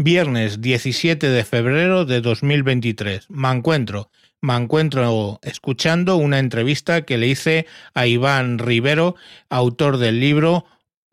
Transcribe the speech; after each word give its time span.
Viernes 0.00 0.60
17 0.60 1.28
de 1.28 1.44
febrero 1.44 2.04
de 2.04 2.20
2023. 2.20 3.28
Me 3.30 3.50
encuentro, 3.50 4.12
me 4.40 4.54
encuentro 4.54 5.40
escuchando 5.42 6.14
una 6.14 6.38
entrevista 6.38 7.02
que 7.02 7.18
le 7.18 7.26
hice 7.26 7.66
a 7.94 8.06
Iván 8.06 8.60
Rivero, 8.60 9.16
autor 9.50 9.96
del 9.96 10.20
libro 10.20 10.66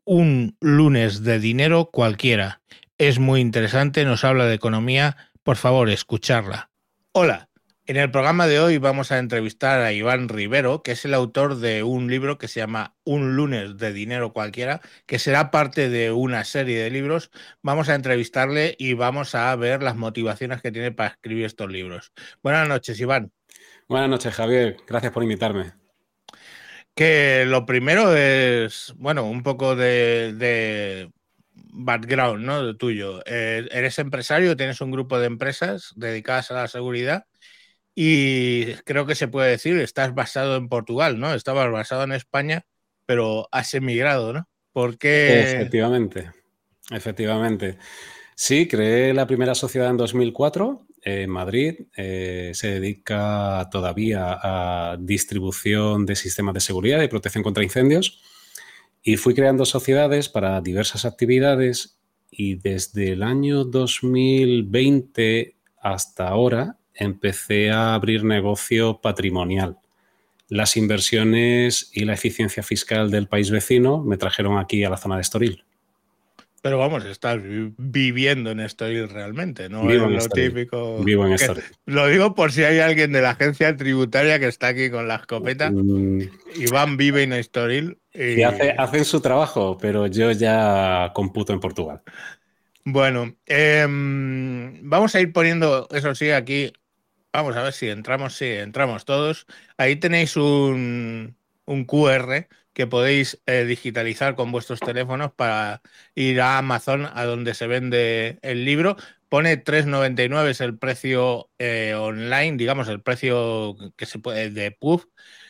Un 0.04 0.56
lunes 0.62 1.24
de 1.24 1.40
dinero 1.40 1.90
cualquiera. 1.92 2.62
Es 3.00 3.18
muy 3.18 3.42
interesante, 3.42 4.06
nos 4.06 4.24
habla 4.24 4.46
de 4.46 4.54
economía. 4.54 5.18
Por 5.42 5.56
favor, 5.56 5.90
escucharla. 5.90 6.70
Hola, 7.12 7.50
en 7.88 7.98
el 7.98 8.10
programa 8.10 8.48
de 8.48 8.60
hoy 8.60 8.80
vamos 8.80 9.12
a 9.12 9.20
entrevistar 9.20 9.82
a 9.82 9.94
Iván 9.94 10.28
Rivero, 10.28 10.82
que 10.82 10.94
es 10.94 11.06
el 11.06 11.14
autor 11.14 11.58
de 11.58 11.84
un 11.84 12.10
libro 12.10 12.40
que 12.40 12.48
se 12.48 12.60
llama 12.60 12.96
Un 13.04 13.36
lunes 13.36 13.78
de 13.78 13.94
dinero 13.94 14.34
cualquiera, 14.34 14.82
que 15.06 15.20
será 15.20 15.52
parte 15.52 15.90
de 15.90 16.12
una 16.12 16.44
serie 16.46 16.80
de 16.80 16.90
libros. 16.90 17.30
Vamos 17.62 17.90
a 17.90 17.96
entrevistarle 17.96 18.76
y 18.80 18.94
vamos 18.94 19.36
a 19.36 19.56
ver 19.56 19.84
las 19.84 19.96
motivaciones 19.96 20.64
que 20.64 20.72
tiene 20.72 20.92
para 20.92 21.10
escribir 21.10 21.46
estos 21.46 21.72
libros. 21.72 22.12
Buenas 22.42 22.68
noches, 22.68 23.00
Iván. 23.00 23.32
Buenas 23.88 24.10
noches, 24.10 24.34
Javier. 24.34 24.78
Gracias 24.88 25.12
por 25.12 25.22
invitarme. 25.22 25.74
Que 26.96 27.46
lo 27.46 27.68
primero 27.68 28.16
es, 28.16 28.96
bueno, 28.98 29.26
un 29.26 29.44
poco 29.44 29.76
de, 29.76 31.12
background, 31.54 32.44
¿no? 32.44 32.66
De 32.66 32.74
tuyo. 32.74 33.22
Eh, 33.28 33.68
eres 33.72 34.00
empresario, 34.00 34.58
tienes 34.58 34.82
un 34.82 34.90
grupo 34.90 35.20
de 35.20 35.28
empresas 35.28 35.94
dedicadas 35.96 36.50
a 36.50 36.56
la 36.56 36.68
seguridad 36.68 37.28
y 37.96 38.74
creo 38.84 39.06
que 39.06 39.16
se 39.16 39.30
puede 39.30 39.52
decir, 39.52 39.78
estás 39.80 40.14
basado 40.14 40.58
en 40.58 40.68
Portugal, 40.68 41.18
¿no? 41.18 41.34
Estabas 41.34 41.72
basado 41.72 42.04
en 42.04 42.12
España, 42.12 42.66
pero 43.06 43.48
has 43.52 43.74
emigrado, 43.74 44.34
¿no? 44.34 44.50
Porque... 44.74 45.42
Efectivamente, 45.42 46.32
efectivamente. 46.92 47.78
Sí, 48.36 48.68
creé 48.68 49.14
la 49.14 49.26
primera 49.26 49.56
sociedad 49.56 49.90
en 49.90 49.96
2004 49.96 50.86
en 51.04 51.30
Madrid. 51.30 51.88
Eh, 51.96 52.52
se 52.54 52.68
dedica 52.80 53.70
todavía 53.72 54.40
a 54.44 54.98
distribución 55.00 56.06
de 56.06 56.18
sistemas 56.18 56.54
de 56.56 56.60
seguridad 56.60 57.02
y 57.02 57.08
protección 57.08 57.44
contra 57.44 57.64
incendios. 57.64 58.22
Y 59.02 59.16
fui 59.16 59.34
creando 59.34 59.64
sociedades 59.64 60.28
para 60.28 60.60
diversas 60.60 61.06
actividades 61.06 61.98
y 62.30 62.56
desde 62.56 63.14
el 63.14 63.24
año 63.24 63.64
2020 63.64 65.56
hasta 65.80 66.28
ahora 66.28 66.78
empecé 66.96 67.72
a 67.72 67.94
abrir 67.94 68.24
negocio 68.24 69.02
patrimonial. 69.02 69.78
Las 70.48 70.78
inversiones 70.78 71.90
y 71.94 72.06
la 72.06 72.14
eficiencia 72.14 72.64
fiscal 72.64 73.10
del 73.10 73.28
país 73.28 73.50
vecino 73.50 74.04
me 74.04 74.18
trajeron 74.18 74.58
aquí 74.58 74.84
a 74.84 74.90
la 74.90 74.98
zona 74.98 75.16
de 75.16 75.22
Estoril. 75.22 75.64
Pero 76.62 76.80
vamos, 76.80 77.06
estás 77.06 77.40
viviendo 77.44 78.50
en 78.50 78.60
Estoril 78.60 79.08
realmente, 79.08 79.70
¿no? 79.70 79.86
Vivo 79.86 80.06
en 80.06 80.16
lo 80.16 80.28
típico. 80.28 80.98
Vivo 81.04 81.28
en 81.28 81.34
Estoril. 81.34 81.64
Lo 81.86 82.08
digo 82.08 82.34
por 82.34 82.52
si 82.52 82.64
hay 82.64 82.80
alguien 82.80 83.12
de 83.12 83.22
la 83.22 83.32
agencia 83.32 83.78
tributaria 83.78 84.40
que 84.40 84.48
está 84.48 84.70
aquí 84.70 84.90
con 84.90 85.08
la 85.08 85.18
escopeta. 85.18 85.70
Mm. 85.70 86.22
Iván 86.56 86.98
vive 86.98 87.22
en 87.22 87.34
Estoril. 87.34 88.00
Y... 88.14 88.42
hacen 88.42 89.06
su 89.06 89.22
trabajo, 89.22 89.78
pero 89.80 90.08
yo 90.08 90.32
ya 90.32 91.12
computo 91.14 91.54
en 91.54 91.60
Portugal. 91.60 92.02
Bueno, 92.84 93.36
em, 93.46 94.90
vamos 94.90 95.14
a 95.14 95.22
ir 95.22 95.32
poniendo, 95.34 95.88
eso 95.92 96.16
sí, 96.16 96.32
aquí 96.32 96.72
Vamos 97.36 97.58
a 97.58 97.64
ver 97.64 97.74
si 97.74 97.90
entramos, 97.90 98.34
sí, 98.34 98.46
entramos 98.46 99.04
todos. 99.04 99.46
Ahí 99.76 99.98
tenéis 99.98 100.38
un, 100.38 101.36
QR 101.66 102.48
que 102.72 102.88
podéis 102.88 103.42
eh, 103.46 103.66
digitalizar 103.66 104.36
con 104.36 104.54
vuestros 104.54 104.80
teléfonos 104.80 105.34
para 105.34 105.82
ir 106.16 106.40
a 106.40 106.58
Amazon, 106.60 107.10
a 107.14 107.26
donde 107.26 107.54
se 107.54 107.68
vende 107.68 108.40
el 108.42 108.64
libro. 108.64 108.96
Pone 109.28 109.62
3,99 109.62 110.50
es 110.50 110.62
el 110.62 110.78
precio 110.78 111.50
eh, 111.60 111.94
online, 111.94 112.56
digamos, 112.56 112.88
el 112.88 113.02
precio 113.02 113.76
que 113.98 114.06
se 114.06 114.20
puede 114.20 114.50
de 114.50 114.72
PUF, 114.72 115.04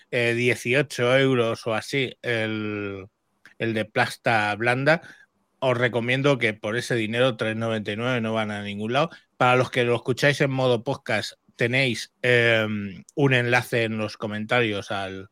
18 0.09 1.17
eh, 1.17 1.21
euros 1.21 1.67
o 1.67 1.75
así 1.75 2.17
el, 2.23 3.05
el 3.59 3.73
de 3.75 3.85
plasta 3.85 4.55
blanda. 4.55 5.03
Os 5.59 5.77
recomiendo 5.77 6.39
que 6.39 6.55
por 6.55 6.77
ese 6.77 6.95
dinero, 6.95 7.37
3,99, 7.37 8.21
no 8.23 8.33
van 8.33 8.49
a 8.49 8.63
ningún 8.63 8.93
lado. 8.93 9.11
Para 9.37 9.55
los 9.55 9.69
que 9.69 9.83
lo 9.83 9.95
escucháis 9.95 10.41
en 10.41 10.49
modo 10.49 10.83
podcast, 10.83 11.33
tenéis 11.55 12.11
em, 12.21 13.03
un 13.15 13.33
enlace 13.33 13.83
en 13.83 13.97
los 13.97 14.17
comentarios 14.17 14.91
al, 14.91 15.29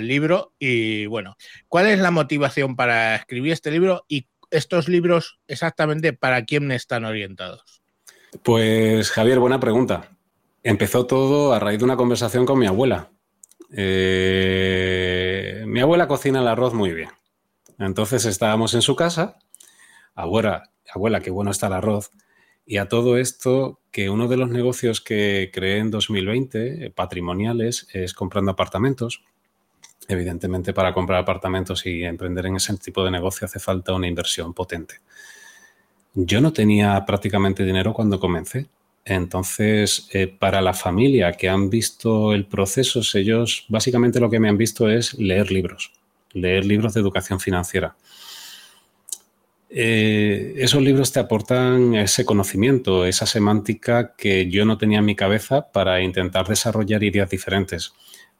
libro. 0.00 0.52
Y 0.58 1.06
bueno, 1.06 1.36
¿cuál 1.68 1.86
es 1.86 1.98
la 1.98 2.10
motivación 2.10 2.76
para 2.76 3.16
escribir 3.16 3.52
este 3.52 3.70
libro 3.70 4.04
y 4.08 4.28
estos 4.50 4.88
libros 4.88 5.40
exactamente 5.48 6.12
para 6.12 6.44
quién 6.44 6.70
están 6.70 7.04
orientados? 7.04 7.82
Pues 8.42 9.10
Javier, 9.10 9.40
buena 9.40 9.58
pregunta. 9.58 10.08
Empezó 10.62 11.06
todo 11.06 11.52
a 11.52 11.58
raíz 11.58 11.78
de 11.78 11.84
una 11.84 11.96
conversación 11.96 12.46
con 12.46 12.58
mi 12.58 12.66
abuela. 12.66 13.10
Eh, 13.74 15.64
mi 15.66 15.80
abuela 15.80 16.06
cocina 16.06 16.40
el 16.40 16.48
arroz 16.48 16.74
muy 16.74 16.92
bien. 16.92 17.10
Entonces 17.78 18.24
estábamos 18.24 18.74
en 18.74 18.82
su 18.82 18.94
casa. 18.94 19.38
Abuela, 20.14 20.70
abuela, 20.94 21.20
qué 21.20 21.30
bueno 21.30 21.50
está 21.50 21.66
el 21.66 21.72
arroz. 21.72 22.10
Y 22.66 22.76
a 22.76 22.88
todo 22.88 23.18
esto, 23.18 23.80
que 23.90 24.08
uno 24.08 24.28
de 24.28 24.36
los 24.36 24.48
negocios 24.48 25.00
que 25.00 25.50
creé 25.52 25.78
en 25.78 25.90
2020, 25.90 26.86
eh, 26.86 26.90
patrimoniales, 26.90 27.88
es 27.92 28.14
comprando 28.14 28.52
apartamentos. 28.52 29.22
Evidentemente, 30.08 30.72
para 30.72 30.92
comprar 30.94 31.20
apartamentos 31.20 31.86
y 31.86 32.04
emprender 32.04 32.46
en 32.46 32.56
ese 32.56 32.76
tipo 32.78 33.04
de 33.04 33.10
negocio 33.10 33.44
hace 33.44 33.58
falta 33.58 33.92
una 33.92 34.08
inversión 34.08 34.54
potente. 34.54 34.96
Yo 36.14 36.40
no 36.40 36.52
tenía 36.52 37.04
prácticamente 37.06 37.64
dinero 37.64 37.92
cuando 37.92 38.20
comencé. 38.20 38.68
Entonces, 39.04 40.08
eh, 40.12 40.28
para 40.28 40.60
la 40.60 40.74
familia 40.74 41.32
que 41.32 41.48
han 41.48 41.70
visto 41.70 42.32
el 42.32 42.46
proceso, 42.46 43.00
ellos 43.14 43.66
básicamente 43.68 44.20
lo 44.20 44.30
que 44.30 44.38
me 44.38 44.48
han 44.48 44.56
visto 44.56 44.88
es 44.88 45.14
leer 45.14 45.50
libros, 45.50 45.92
leer 46.32 46.64
libros 46.64 46.94
de 46.94 47.00
educación 47.00 47.40
financiera. 47.40 47.96
Eh, 49.74 50.52
esos 50.58 50.82
libros 50.82 51.12
te 51.12 51.20
aportan 51.20 51.94
ese 51.94 52.26
conocimiento, 52.26 53.06
esa 53.06 53.24
semántica 53.24 54.14
que 54.16 54.50
yo 54.50 54.66
no 54.66 54.76
tenía 54.76 54.98
en 54.98 55.06
mi 55.06 55.16
cabeza 55.16 55.72
para 55.72 56.02
intentar 56.02 56.46
desarrollar 56.46 57.02
ideas 57.02 57.30
diferentes. 57.30 57.94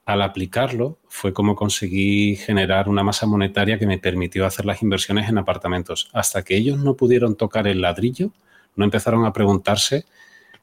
Al 0.04 0.20
aplicarlo 0.20 0.98
fue 1.08 1.32
como 1.32 1.56
conseguí 1.56 2.36
generar 2.36 2.86
una 2.86 3.02
masa 3.02 3.24
monetaria 3.24 3.78
que 3.78 3.86
me 3.86 3.98
permitió 3.98 4.44
hacer 4.44 4.66
las 4.66 4.82
inversiones 4.82 5.26
en 5.30 5.38
apartamentos. 5.38 6.10
Hasta 6.12 6.42
que 6.42 6.54
ellos 6.54 6.78
no 6.78 6.96
pudieron 6.96 7.34
tocar 7.34 7.66
el 7.66 7.80
ladrillo, 7.80 8.30
no 8.76 8.84
empezaron 8.84 9.24
a 9.24 9.32
preguntarse 9.32 10.04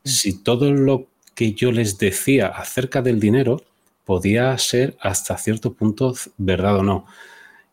si 0.03 0.43
todo 0.43 0.71
lo 0.71 1.07
que 1.33 1.53
yo 1.53 1.71
les 1.71 1.97
decía 1.97 2.47
acerca 2.47 3.01
del 3.01 3.19
dinero 3.19 3.63
podía 4.05 4.55
ser 4.59 4.97
hasta 4.99 5.35
cierto 5.37 5.73
punto 5.73 6.13
verdad 6.37 6.77
o 6.77 6.83
no. 6.83 7.07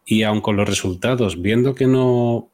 Y 0.06 0.22
aun 0.22 0.40
con 0.40 0.56
los 0.56 0.66
resultados, 0.66 1.42
viendo 1.42 1.74
que 1.74 1.86
no 1.86 2.48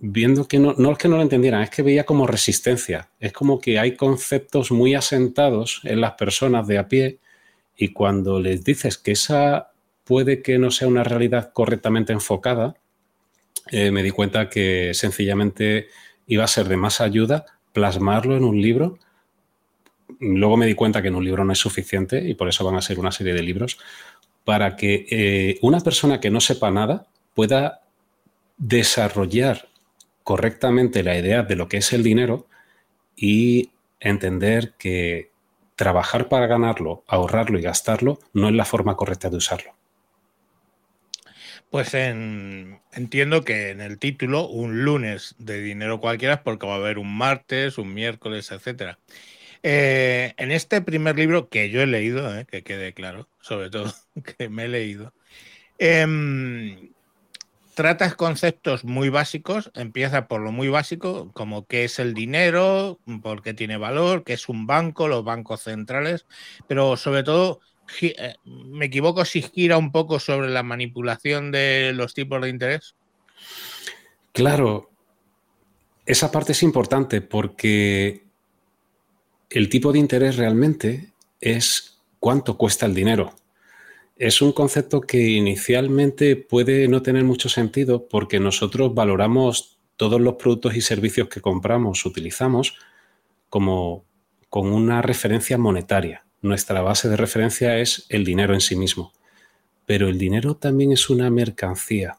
viendo 0.00 0.48
que 0.48 0.58
no, 0.58 0.74
no 0.78 0.92
es 0.92 0.98
que 0.98 1.08
no 1.08 1.16
lo 1.16 1.22
entendieran, 1.22 1.62
es 1.62 1.70
que 1.70 1.82
veía 1.82 2.04
como 2.04 2.26
resistencia. 2.26 3.10
Es 3.20 3.32
como 3.32 3.60
que 3.60 3.78
hay 3.78 3.96
conceptos 3.96 4.72
muy 4.72 4.94
asentados 4.94 5.82
en 5.84 6.00
las 6.00 6.12
personas 6.12 6.66
de 6.66 6.78
a 6.78 6.88
pie 6.88 7.18
y 7.76 7.88
cuando 7.88 8.40
les 8.40 8.64
dices 8.64 8.98
que 8.98 9.12
esa 9.12 9.72
puede 10.04 10.42
que 10.42 10.58
no 10.58 10.70
sea 10.70 10.88
una 10.88 11.04
realidad 11.04 11.52
correctamente 11.52 12.12
enfocada, 12.12 12.74
eh, 13.70 13.90
me 13.90 14.02
di 14.02 14.10
cuenta 14.10 14.48
que 14.48 14.92
sencillamente 14.94 15.88
iba 16.26 16.44
a 16.44 16.48
ser 16.48 16.66
de 16.68 16.76
más 16.76 17.00
ayuda 17.00 17.46
plasmarlo 17.72 18.36
en 18.36 18.44
un 18.44 18.60
libro. 18.60 18.98
Luego 20.18 20.56
me 20.56 20.66
di 20.66 20.74
cuenta 20.74 21.02
que 21.02 21.08
en 21.08 21.14
un 21.14 21.24
libro 21.24 21.44
no 21.44 21.52
es 21.52 21.58
suficiente 21.58 22.26
y 22.26 22.34
por 22.34 22.48
eso 22.48 22.64
van 22.64 22.76
a 22.76 22.82
ser 22.82 22.98
una 22.98 23.12
serie 23.12 23.34
de 23.34 23.42
libros 23.42 23.78
para 24.44 24.76
que 24.76 25.06
eh, 25.10 25.58
una 25.62 25.80
persona 25.80 26.20
que 26.20 26.30
no 26.30 26.40
sepa 26.40 26.70
nada 26.70 27.06
pueda 27.34 27.82
desarrollar 28.56 29.68
correctamente 30.30 31.02
la 31.02 31.18
idea 31.18 31.42
de 31.42 31.56
lo 31.56 31.66
que 31.68 31.78
es 31.78 31.92
el 31.92 32.04
dinero 32.04 32.46
y 33.16 33.70
entender 33.98 34.74
que 34.78 35.32
trabajar 35.74 36.28
para 36.28 36.46
ganarlo, 36.46 37.02
ahorrarlo 37.08 37.58
y 37.58 37.62
gastarlo 37.62 38.20
no 38.32 38.48
es 38.48 38.54
la 38.54 38.64
forma 38.64 38.94
correcta 38.94 39.28
de 39.28 39.38
usarlo. 39.38 39.74
Pues 41.68 41.94
entiendo 41.94 43.42
que 43.42 43.70
en 43.70 43.80
el 43.80 43.98
título, 43.98 44.46
un 44.46 44.84
lunes 44.84 45.34
de 45.38 45.60
dinero 45.60 45.98
cualquiera, 45.98 46.44
porque 46.44 46.64
va 46.64 46.74
a 46.74 46.76
haber 46.76 46.98
un 46.98 47.12
martes, 47.12 47.76
un 47.76 47.92
miércoles, 47.92 48.52
etc. 48.52 48.98
Eh, 49.64 50.34
en 50.36 50.52
este 50.52 50.80
primer 50.80 51.18
libro 51.18 51.48
que 51.48 51.70
yo 51.70 51.82
he 51.82 51.88
leído, 51.88 52.38
eh, 52.38 52.46
que 52.48 52.62
quede 52.62 52.94
claro, 52.94 53.28
sobre 53.40 53.68
todo 53.68 53.92
que 54.38 54.48
me 54.48 54.66
he 54.66 54.68
leído, 54.68 55.12
em, 55.78 56.92
tratas 57.80 58.14
conceptos 58.14 58.84
muy 58.84 59.08
básicos, 59.08 59.70
empieza 59.72 60.28
por 60.28 60.42
lo 60.42 60.52
muy 60.52 60.68
básico, 60.68 61.30
como 61.32 61.66
qué 61.66 61.84
es 61.84 61.98
el 61.98 62.12
dinero, 62.12 62.98
por 63.22 63.40
qué 63.40 63.54
tiene 63.54 63.78
valor, 63.78 64.22
qué 64.22 64.34
es 64.34 64.50
un 64.50 64.66
banco, 64.66 65.08
los 65.08 65.24
bancos 65.24 65.62
centrales, 65.62 66.26
pero 66.68 66.98
sobre 66.98 67.22
todo, 67.22 67.60
eh, 68.02 68.34
me 68.44 68.84
equivoco 68.84 69.24
si 69.24 69.40
gira 69.40 69.78
un 69.78 69.92
poco 69.92 70.20
sobre 70.20 70.50
la 70.50 70.62
manipulación 70.62 71.52
de 71.52 71.92
los 71.94 72.12
tipos 72.12 72.42
de 72.42 72.50
interés. 72.50 72.96
Claro, 74.34 74.90
esa 76.04 76.30
parte 76.30 76.52
es 76.52 76.62
importante 76.62 77.22
porque 77.22 78.24
el 79.48 79.70
tipo 79.70 79.90
de 79.90 80.00
interés 80.00 80.36
realmente 80.36 81.14
es 81.40 81.98
cuánto 82.18 82.58
cuesta 82.58 82.84
el 82.84 82.94
dinero. 82.94 83.39
Es 84.20 84.42
un 84.42 84.52
concepto 84.52 85.00
que 85.00 85.30
inicialmente 85.30 86.36
puede 86.36 86.88
no 86.88 87.00
tener 87.00 87.24
mucho 87.24 87.48
sentido 87.48 88.06
porque 88.06 88.38
nosotros 88.38 88.92
valoramos 88.94 89.78
todos 89.96 90.20
los 90.20 90.34
productos 90.34 90.76
y 90.76 90.82
servicios 90.82 91.30
que 91.30 91.40
compramos, 91.40 92.04
utilizamos 92.04 92.76
como 93.48 94.04
con 94.50 94.66
una 94.74 95.00
referencia 95.00 95.56
monetaria. 95.56 96.26
Nuestra 96.42 96.82
base 96.82 97.08
de 97.08 97.16
referencia 97.16 97.78
es 97.78 98.04
el 98.10 98.26
dinero 98.26 98.52
en 98.52 98.60
sí 98.60 98.76
mismo. 98.76 99.14
Pero 99.86 100.06
el 100.06 100.18
dinero 100.18 100.54
también 100.54 100.92
es 100.92 101.08
una 101.08 101.30
mercancía 101.30 102.18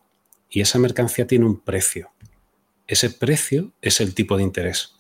y 0.50 0.62
esa 0.62 0.80
mercancía 0.80 1.28
tiene 1.28 1.46
un 1.46 1.60
precio. 1.60 2.10
Ese 2.88 3.12
precio 3.12 3.74
es 3.80 4.02
el 4.02 4.16
tipo 4.16 4.38
de 4.38 4.44
interés. 4.44 4.96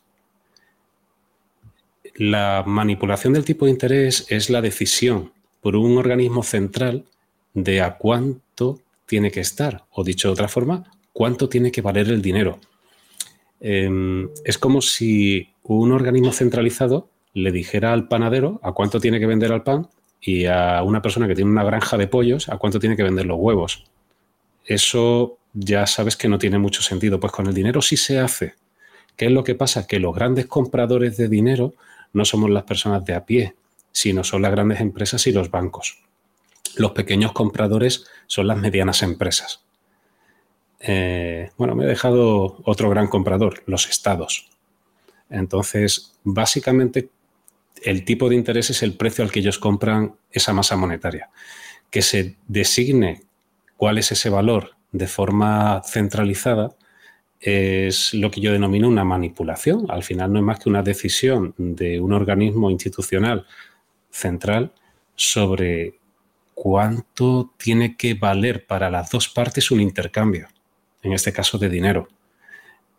La 2.14 2.64
manipulación 2.64 3.34
del 3.34 3.44
tipo 3.44 3.66
de 3.66 3.72
interés 3.72 4.28
es 4.30 4.52
la 4.52 4.62
decisión 4.62 5.34
por 5.62 5.76
un 5.76 5.98
organismo 5.98 6.44
central 6.44 7.06
de 7.54 7.82
a 7.82 7.98
cuánto 7.98 8.80
tiene 9.06 9.32
que 9.32 9.40
estar, 9.40 9.86
o 9.92 10.04
dicho 10.04 10.28
de 10.28 10.34
otra 10.34 10.48
forma, 10.48 10.92
cuánto 11.14 11.50
tiene 11.50 11.72
que 11.72 11.82
valer 11.82 12.08
el 12.10 12.22
dinero. 12.22 12.60
Em, 13.60 14.30
es 14.44 14.58
como 14.58 14.82
si 14.82 15.50
un 15.64 15.92
organismo 15.92 16.32
centralizado 16.32 17.10
le 17.34 17.52
dijera 17.52 17.94
al 17.94 18.08
panadero 18.08 18.60
a 18.64 18.72
cuánto 18.74 19.00
tiene 19.00 19.20
que 19.20 19.28
vender 19.28 19.52
al 19.52 19.64
pan 19.64 19.88
y 20.20 20.46
a 20.46 20.82
una 20.84 21.02
persona 21.02 21.28
que 21.28 21.36
tiene 21.36 21.52
una 21.52 21.64
granja 21.64 21.98
de 21.98 22.08
pollos 22.08 22.50
a 22.50 22.58
cuánto 22.58 22.80
tiene 22.80 22.96
que 22.96 23.04
vender 23.04 23.26
los 23.26 23.38
huevos. 23.40 23.86
Eso 24.66 25.38
ya 25.54 25.86
sabes 25.88 26.16
que 26.16 26.28
no 26.28 26.38
tiene 26.38 26.58
mucho 26.58 26.82
sentido. 26.82 27.20
Pues 27.20 27.32
con 27.32 27.48
el 27.48 27.54
dinero 27.54 27.82
sí 27.82 27.98
se 27.98 28.20
hace. 28.20 28.56
¿Qué 29.16 29.26
es 29.26 29.32
lo 29.32 29.44
que 29.44 29.56
pasa? 29.56 29.88
Que 29.88 30.00
los 30.00 30.14
grandes 30.14 30.46
compradores 30.48 31.18
de 31.18 31.28
dinero 31.28 31.74
no 32.14 32.26
somos 32.26 32.50
las 32.50 32.64
personas 32.64 33.06
de 33.06 33.14
a 33.14 33.26
pie, 33.26 33.56
sino 33.92 34.24
son 34.24 34.42
las 34.42 34.52
grandes 34.52 34.80
empresas 34.80 35.26
y 35.28 35.32
los 35.32 35.52
bancos. 35.52 36.04
Los 36.76 36.92
pequeños 36.92 37.34
compradores 37.34 38.06
son 38.28 38.48
las 38.48 38.58
medianas 38.58 39.04
empresas. 39.04 39.64
Eh, 40.80 41.50
bueno, 41.58 41.76
me 41.76 41.84
he 41.84 41.88
dejado 41.88 42.62
otro 42.64 42.90
gran 42.90 43.08
comprador, 43.08 43.64
los 43.66 43.90
estados. 43.90 44.50
Entonces, 45.30 46.14
básicamente, 46.24 47.10
el 47.84 48.06
tipo 48.06 48.30
de 48.30 48.36
interés 48.36 48.70
es 48.70 48.84
el 48.84 48.94
precio 48.94 49.24
al 49.24 49.32
que 49.32 49.40
ellos 49.40 49.60
compran 49.60 50.16
esa 50.32 50.54
masa 50.54 50.76
monetaria. 50.76 51.30
Que 51.90 52.02
se 52.02 52.36
designe 52.48 53.24
cuál 53.78 53.98
es 53.98 54.12
ese 54.12 54.30
valor 54.30 54.76
de 54.92 55.08
forma 55.08 55.82
centralizada 55.86 56.76
es 57.40 58.14
lo 58.14 58.30
que 58.30 58.40
yo 58.40 58.52
denomino 58.52 58.88
una 58.88 59.04
manipulación. 59.04 59.86
Al 59.90 60.04
final 60.04 60.32
no 60.32 60.40
es 60.40 60.46
más 60.46 60.60
que 60.60 60.70
una 60.70 60.84
decisión 60.84 61.56
de 61.58 62.00
un 62.00 62.14
organismo 62.14 62.70
institucional 62.70 63.48
central 64.12 64.74
sobre 65.16 65.96
cuánto 66.54 67.54
tiene 67.58 67.96
que 67.98 68.14
valer 68.14 68.66
para 68.66 68.90
las 68.90 69.10
dos 69.10 69.30
partes 69.30 69.72
un 69.72 69.82
intercambio, 69.82 70.48
en 71.02 71.14
este 71.14 71.34
caso 71.34 71.58
de 71.58 71.70
dinero, 71.70 72.08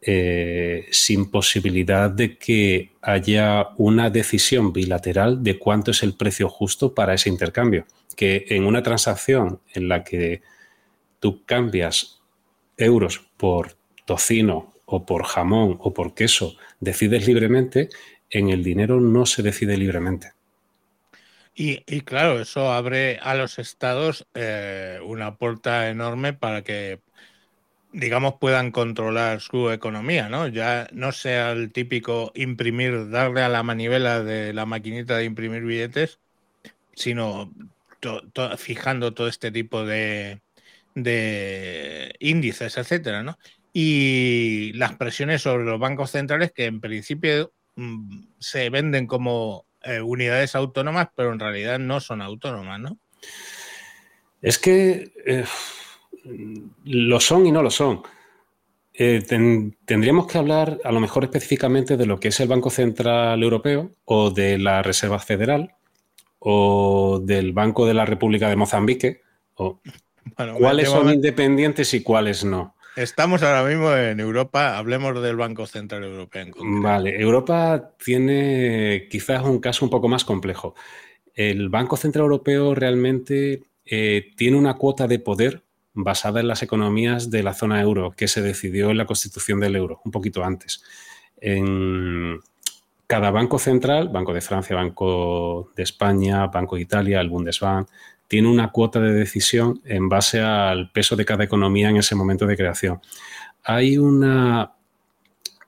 eh, 0.05 0.87
sin 0.91 1.31
posibilidad 1.31 2.11
de 2.11 2.37
que 2.37 2.91
haya 3.03 3.69
una 3.77 4.11
decisión 4.11 4.73
bilateral 4.73 5.45
de 5.45 5.61
cuánto 5.61 5.93
es 5.93 6.03
el 6.03 6.15
precio 6.15 6.49
justo 6.49 6.93
para 6.93 7.15
ese 7.15 7.29
intercambio. 7.29 7.87
Que 8.17 8.47
en 8.49 8.65
una 8.65 8.83
transacción 8.83 9.61
en 9.75 9.89
la 9.89 10.03
que 10.03 10.43
tú 11.21 11.45
cambias 11.45 12.21
euros 12.77 13.25
por 13.37 13.77
tocino 14.05 14.73
o 14.87 15.07
por 15.07 15.23
jamón 15.23 15.79
o 15.81 15.95
por 15.95 16.15
queso, 16.15 16.57
decides 16.81 17.27
libremente, 17.29 17.89
en 18.29 18.49
el 18.49 18.65
dinero 18.65 19.01
no 19.01 19.25
se 19.25 19.45
decide 19.45 19.77
libremente. 19.77 20.33
Y, 21.55 22.01
claro, 22.03 22.41
eso 22.41 22.73
abre 22.73 23.19
a 23.23 23.35
los 23.35 23.59
estados 23.59 24.27
eh, 24.35 24.99
una 25.05 25.37
puerta 25.37 25.91
enorme 25.91 26.33
para 26.33 26.63
que, 26.63 27.01
digamos, 27.93 28.35
puedan 28.41 28.71
controlar 28.71 29.41
su 29.43 29.71
economía, 29.71 30.29
¿no? 30.31 30.49
Ya 30.49 30.89
no 30.93 31.13
sea 31.13 31.53
el 31.53 31.71
típico 31.73 32.33
imprimir, 32.35 33.11
darle 33.11 33.43
a 33.43 33.51
la 33.51 33.63
manivela 33.63 34.23
de 34.23 34.55
la 34.55 34.65
maquinita 34.67 35.19
de 35.19 35.25
imprimir 35.25 35.63
billetes, 35.63 36.21
sino 36.95 37.53
fijando 38.59 39.15
todo 39.15 39.29
este 39.29 39.51
tipo 39.51 39.85
de, 39.85 40.41
de 40.95 42.15
índices, 42.19 42.77
etcétera, 42.79 43.23
¿no? 43.23 43.39
Y 43.73 44.73
las 44.75 44.97
presiones 44.97 45.43
sobre 45.43 45.65
los 45.65 45.79
bancos 45.79 46.11
centrales 46.11 46.53
que 46.53 46.67
en 46.67 46.81
principio 46.81 47.53
mm, 47.77 48.25
se 48.39 48.71
venden 48.71 49.07
como 49.07 49.67
eh, 49.85 50.01
unidades 50.01 50.55
autónomas, 50.55 51.09
pero 51.15 51.33
en 51.33 51.41
realidad 51.41 51.79
no 51.79 52.01
son 52.01 52.23
autónomas, 52.23 52.81
¿no? 52.81 52.99
Es 54.41 54.59
que 54.59 55.13
eh, 55.25 55.45
lo 56.85 57.21
son 57.21 57.47
y 57.47 57.53
no 57.53 57.63
lo 57.63 57.71
son. 57.71 58.03
Eh, 58.95 59.23
tendríamos 59.87 60.27
que 60.27 60.39
hablar 60.39 60.79
a 60.85 60.93
lo 60.93 61.01
mejor 61.01 61.25
específicamente 61.25 61.97
de 61.97 62.07
lo 62.07 62.21
que 62.21 62.29
es 62.29 62.41
el 62.41 62.49
Banco 62.49 62.69
Central 62.71 63.43
Europeo 63.43 63.91
o 64.05 64.31
de 64.31 64.59
la 64.59 64.83
Reserva 64.83 65.19
Federal 65.19 65.75
o 66.39 67.21
del 67.23 67.53
Banco 67.53 67.87
de 67.87 67.95
la 67.95 68.05
República 68.05 68.49
de 68.49 68.57
Mozambique 68.57 69.23
o 69.55 69.81
¿Cuáles 70.59 70.89
son 70.89 71.13
independientes 71.13 71.95
y 71.95 72.03
cuáles 72.03 72.45
no? 72.45 72.75
Estamos 72.97 73.43
ahora 73.43 73.67
mismo 73.69 73.95
en 73.95 74.21
Europa, 74.21 74.77
hablemos 74.77 75.23
del 75.23 75.37
Banco 75.37 75.67
Central 75.67 76.05
Europeo. 76.05 76.53
vale, 76.59 77.21
Europa 77.21 77.95
tiene 78.03 79.09
quizás 79.11 79.43
un 79.45 79.61
caso 79.61 79.85
un 79.87 79.91
poco 79.91 80.09
más 80.09 80.25
complejo. 80.25 80.75
El 81.35 81.71
Banco 81.71 81.97
Central 81.97 82.25
Europeo 82.25 82.75
realmente 82.75 83.63
eh, 83.87 84.31
tiene 84.37 84.59
una 84.59 84.75
cuota 84.75 85.07
de 85.07 85.19
poder 85.19 85.63
basada 85.95 86.41
en 86.41 86.49
las 86.49 86.63
economías 86.63 87.31
de 87.31 87.43
la 87.43 87.55
zona 87.55 87.81
euro, 87.81 88.13
que 88.13 88.29
se 88.29 88.43
decidió 88.43 88.91
en 88.91 88.99
la 88.99 89.07
constitución 89.07 89.61
del 89.61 89.77
euro, 89.77 90.01
un 90.05 90.11
poquito 90.11 90.45
antes. 90.45 90.83
En 91.41 92.41
cada 93.07 93.31
banco 93.31 93.59
central, 93.59 94.09
Banco 94.09 94.33
de 94.33 94.41
Francia, 94.41 94.77
Banco 94.77 95.71
de 95.77 95.83
España, 95.83 96.47
Banco 96.47 96.77
de 96.77 96.83
Italia, 96.83 97.21
el 97.21 97.29
Bundesbank, 97.29 97.89
tiene 98.33 98.49
una 98.49 98.71
cuota 98.71 98.99
de 98.99 99.13
decisión 99.13 99.83
en 99.85 100.09
base 100.09 100.41
al 100.41 100.91
peso 100.91 101.17
de 101.17 101.27
cada 101.27 101.45
economía 101.45 101.91
en 101.91 101.99
ese 101.99 102.15
momento 102.15 102.47
de 102.47 102.57
creación. 102.57 102.99
Hay 103.63 103.99
una 103.99 104.73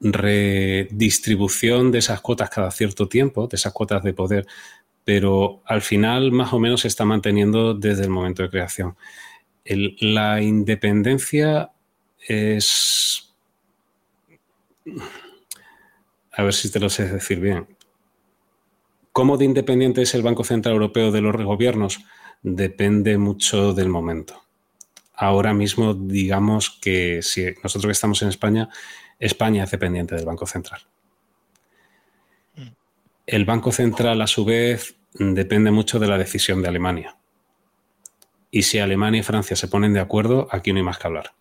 redistribución 0.00 1.92
de 1.92 1.98
esas 1.98 2.22
cuotas 2.22 2.48
cada 2.48 2.70
cierto 2.70 3.06
tiempo, 3.06 3.48
de 3.48 3.56
esas 3.56 3.74
cuotas 3.74 4.02
de 4.02 4.14
poder, 4.14 4.46
pero 5.04 5.60
al 5.66 5.82
final 5.82 6.32
más 6.32 6.54
o 6.54 6.58
menos 6.58 6.80
se 6.80 6.88
está 6.88 7.04
manteniendo 7.04 7.74
desde 7.74 8.04
el 8.04 8.08
momento 8.08 8.42
de 8.42 8.48
creación. 8.48 8.96
la 9.66 10.40
independencia 10.40 11.70
es... 12.26 13.34
A 16.32 16.42
ver 16.42 16.54
si 16.54 16.72
te 16.72 16.80
lo 16.80 16.88
sé 16.88 17.12
decir 17.12 17.40
bien. 17.40 17.66
¿Cómo 19.12 19.36
de 19.36 19.44
independiente 19.44 20.00
es 20.00 20.14
el 20.14 20.22
Banco 20.22 20.44
Central 20.44 20.72
Europeo 20.72 21.12
de 21.12 21.20
los 21.20 21.36
gobiernos? 21.36 22.00
Depende 22.44 23.16
mucho 23.18 23.72
del 23.72 23.88
momento. 23.88 24.44
Ahora 25.14 25.54
mismo, 25.54 25.94
digamos 25.94 26.70
que 26.70 27.22
si 27.22 27.46
nosotros 27.62 27.86
que 27.86 27.92
estamos 27.92 28.22
en 28.22 28.28
España, 28.28 28.68
España 29.18 29.64
es 29.64 29.70
dependiente 29.70 30.14
del 30.14 30.26
Banco 30.26 30.46
Central. 30.46 30.82
El 33.26 33.46
Banco 33.46 33.72
Central, 33.72 34.20
a 34.20 34.26
su 34.26 34.44
vez, 34.44 34.94
depende 35.14 35.70
mucho 35.70 35.98
de 35.98 36.06
la 36.06 36.18
decisión 36.18 36.60
de 36.60 36.68
Alemania. 36.68 37.16
Y 38.50 38.62
si 38.62 38.78
Alemania 38.78 39.20
y 39.20 39.24
Francia 39.24 39.56
se 39.56 39.68
ponen 39.68 39.94
de 39.94 40.00
acuerdo, 40.00 40.46
aquí 40.50 40.72
no 40.72 40.78
hay 40.78 40.84
más 40.84 40.98
que 40.98 41.06
hablar. 41.06 41.32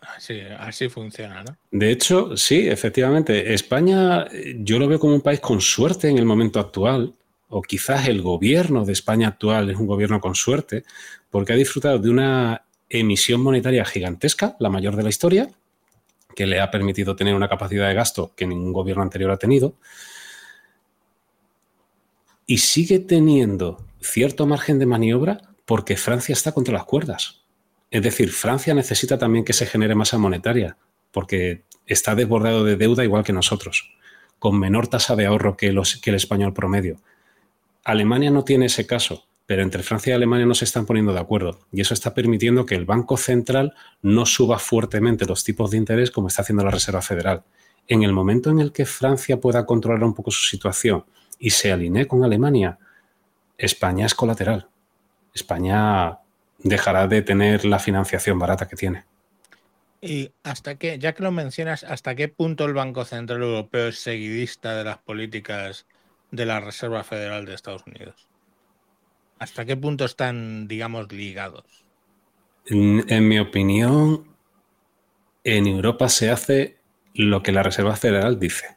Así, 0.00 0.40
así 0.40 0.88
funciona, 0.88 1.42
¿no? 1.42 1.56
De 1.72 1.90
hecho, 1.90 2.36
sí, 2.36 2.68
efectivamente. 2.68 3.52
España 3.52 4.28
yo 4.58 4.78
lo 4.78 4.86
veo 4.86 5.00
como 5.00 5.14
un 5.14 5.20
país 5.20 5.40
con 5.40 5.60
suerte 5.60 6.08
en 6.08 6.18
el 6.18 6.24
momento 6.24 6.60
actual, 6.60 7.14
o 7.48 7.62
quizás 7.62 8.08
el 8.08 8.22
gobierno 8.22 8.84
de 8.84 8.92
España 8.92 9.28
actual 9.28 9.70
es 9.70 9.76
un 9.76 9.86
gobierno 9.86 10.20
con 10.20 10.34
suerte, 10.34 10.84
porque 11.30 11.52
ha 11.52 11.56
disfrutado 11.56 11.98
de 11.98 12.10
una 12.10 12.66
emisión 12.88 13.40
monetaria 13.40 13.84
gigantesca, 13.84 14.56
la 14.58 14.70
mayor 14.70 14.96
de 14.96 15.02
la 15.02 15.08
historia, 15.08 15.50
que 16.34 16.46
le 16.46 16.60
ha 16.60 16.70
permitido 16.70 17.16
tener 17.16 17.34
una 17.34 17.48
capacidad 17.48 17.88
de 17.88 17.94
gasto 17.94 18.32
que 18.36 18.46
ningún 18.46 18.72
gobierno 18.72 19.02
anterior 19.02 19.30
ha 19.30 19.38
tenido, 19.38 19.74
y 22.46 22.58
sigue 22.58 23.00
teniendo 23.00 23.84
cierto 24.00 24.46
margen 24.46 24.78
de 24.78 24.86
maniobra 24.86 25.40
porque 25.64 25.96
Francia 25.96 26.32
está 26.32 26.52
contra 26.52 26.74
las 26.74 26.84
cuerdas. 26.84 27.42
Es 27.90 28.02
decir, 28.02 28.30
Francia 28.30 28.72
necesita 28.72 29.18
también 29.18 29.44
que 29.44 29.52
se 29.52 29.66
genere 29.66 29.94
masa 29.94 30.18
monetaria, 30.18 30.76
porque 31.10 31.64
está 31.86 32.14
desbordado 32.14 32.64
de 32.64 32.76
deuda 32.76 33.04
igual 33.04 33.24
que 33.24 33.32
nosotros, 33.32 33.90
con 34.38 34.58
menor 34.58 34.88
tasa 34.88 35.16
de 35.16 35.26
ahorro 35.26 35.56
que, 35.56 35.74
que 36.02 36.10
el 36.10 36.16
español 36.16 36.52
promedio. 36.52 37.00
Alemania 37.86 38.32
no 38.32 38.42
tiene 38.42 38.66
ese 38.66 38.84
caso, 38.84 39.28
pero 39.46 39.62
entre 39.62 39.84
Francia 39.84 40.10
y 40.10 40.14
Alemania 40.14 40.44
no 40.44 40.56
se 40.56 40.64
están 40.64 40.86
poniendo 40.86 41.12
de 41.12 41.20
acuerdo 41.20 41.60
y 41.70 41.80
eso 41.80 41.94
está 41.94 42.14
permitiendo 42.14 42.66
que 42.66 42.74
el 42.74 42.84
Banco 42.84 43.16
Central 43.16 43.74
no 44.02 44.26
suba 44.26 44.58
fuertemente 44.58 45.24
los 45.24 45.44
tipos 45.44 45.70
de 45.70 45.76
interés 45.76 46.10
como 46.10 46.26
está 46.26 46.42
haciendo 46.42 46.64
la 46.64 46.72
Reserva 46.72 47.00
Federal. 47.00 47.44
En 47.86 48.02
el 48.02 48.12
momento 48.12 48.50
en 48.50 48.58
el 48.58 48.72
que 48.72 48.86
Francia 48.86 49.36
pueda 49.36 49.64
controlar 49.66 50.02
un 50.02 50.14
poco 50.14 50.32
su 50.32 50.42
situación 50.48 51.04
y 51.38 51.50
se 51.50 51.70
alinee 51.70 52.08
con 52.08 52.24
Alemania, 52.24 52.76
España 53.56 54.06
es 54.06 54.16
colateral. 54.16 54.66
España 55.32 56.18
dejará 56.58 57.06
de 57.06 57.22
tener 57.22 57.64
la 57.64 57.78
financiación 57.78 58.36
barata 58.36 58.66
que 58.66 58.74
tiene. 58.74 59.04
Y 60.00 60.32
hasta 60.42 60.74
qué, 60.74 60.98
ya 60.98 61.14
que 61.14 61.22
lo 61.22 61.30
mencionas, 61.30 61.84
¿hasta 61.84 62.16
qué 62.16 62.26
punto 62.26 62.64
el 62.64 62.74
Banco 62.74 63.04
Central 63.04 63.42
Europeo 63.42 63.86
es 63.86 64.00
seguidista 64.00 64.74
de 64.74 64.82
las 64.82 64.98
políticas 64.98 65.86
de 66.30 66.46
la 66.46 66.60
Reserva 66.60 67.04
Federal 67.04 67.44
de 67.44 67.54
Estados 67.54 67.84
Unidos? 67.86 68.28
¿Hasta 69.38 69.64
qué 69.64 69.76
punto 69.76 70.04
están, 70.04 70.66
digamos, 70.66 71.12
ligados? 71.12 71.84
En, 72.66 73.28
mi 73.28 73.38
opinión, 73.38 74.26
en 75.44 75.66
Europa 75.66 76.08
se 76.08 76.30
hace 76.30 76.78
lo 77.14 77.42
que 77.42 77.52
la 77.52 77.62
Reserva 77.62 77.96
Federal 77.96 78.40
dice. 78.40 78.76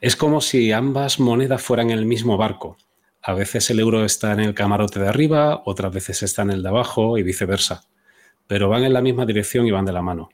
Es 0.00 0.16
como 0.16 0.40
si 0.40 0.72
ambas 0.72 1.18
monedas 1.20 1.62
fueran 1.62 1.90
el 1.90 2.04
mismo 2.04 2.36
barco. 2.36 2.76
A 3.22 3.32
veces 3.34 3.70
el 3.70 3.80
euro 3.80 4.04
está 4.04 4.32
en 4.32 4.40
el 4.40 4.54
camarote 4.54 5.00
de 5.00 5.08
arriba, 5.08 5.62
otras 5.64 5.92
veces 5.92 6.22
está 6.22 6.42
en 6.42 6.50
el 6.50 6.62
de 6.62 6.68
abajo 6.68 7.18
y 7.18 7.22
viceversa. 7.22 7.84
Pero 8.46 8.68
van 8.68 8.84
en 8.84 8.92
la 8.92 9.00
misma 9.00 9.26
dirección 9.26 9.66
y 9.66 9.70
van 9.70 9.86
de 9.86 9.92
la 9.92 10.02
mano. 10.02 10.28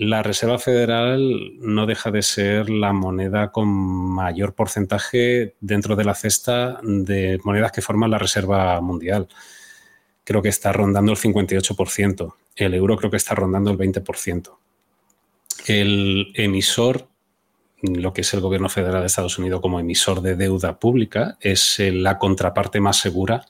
La 0.00 0.22
Reserva 0.22 0.58
Federal 0.58 1.58
no 1.58 1.84
deja 1.84 2.10
de 2.10 2.22
ser 2.22 2.70
la 2.70 2.94
moneda 2.94 3.52
con 3.52 3.68
mayor 3.68 4.54
porcentaje 4.54 5.56
dentro 5.60 5.94
de 5.94 6.04
la 6.04 6.14
cesta 6.14 6.80
de 6.82 7.38
monedas 7.44 7.70
que 7.70 7.82
forman 7.82 8.10
la 8.10 8.16
Reserva 8.16 8.80
Mundial. 8.80 9.28
Creo 10.24 10.40
que 10.40 10.48
está 10.48 10.72
rondando 10.72 11.12
el 11.12 11.18
58%. 11.18 12.34
El 12.56 12.72
euro 12.72 12.96
creo 12.96 13.10
que 13.10 13.18
está 13.18 13.34
rondando 13.34 13.70
el 13.70 13.76
20%. 13.76 14.56
El 15.66 16.32
emisor, 16.34 17.06
lo 17.82 18.14
que 18.14 18.22
es 18.22 18.32
el 18.32 18.40
gobierno 18.40 18.70
federal 18.70 19.02
de 19.02 19.06
Estados 19.06 19.38
Unidos 19.38 19.60
como 19.60 19.80
emisor 19.80 20.22
de 20.22 20.34
deuda 20.34 20.78
pública, 20.78 21.36
es 21.42 21.78
la 21.78 22.16
contraparte 22.16 22.80
más 22.80 22.96
segura 22.96 23.44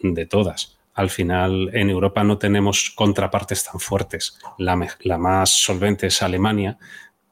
de 0.00 0.26
todas 0.26 0.79
al 0.94 1.10
final 1.10 1.70
en 1.72 1.90
Europa 1.90 2.24
no 2.24 2.38
tenemos 2.38 2.90
contrapartes 2.90 3.64
tan 3.64 3.80
fuertes. 3.80 4.38
La, 4.58 4.76
más 5.18 5.50
solvente 5.50 6.08
es 6.08 6.22
Alemania, 6.22 6.78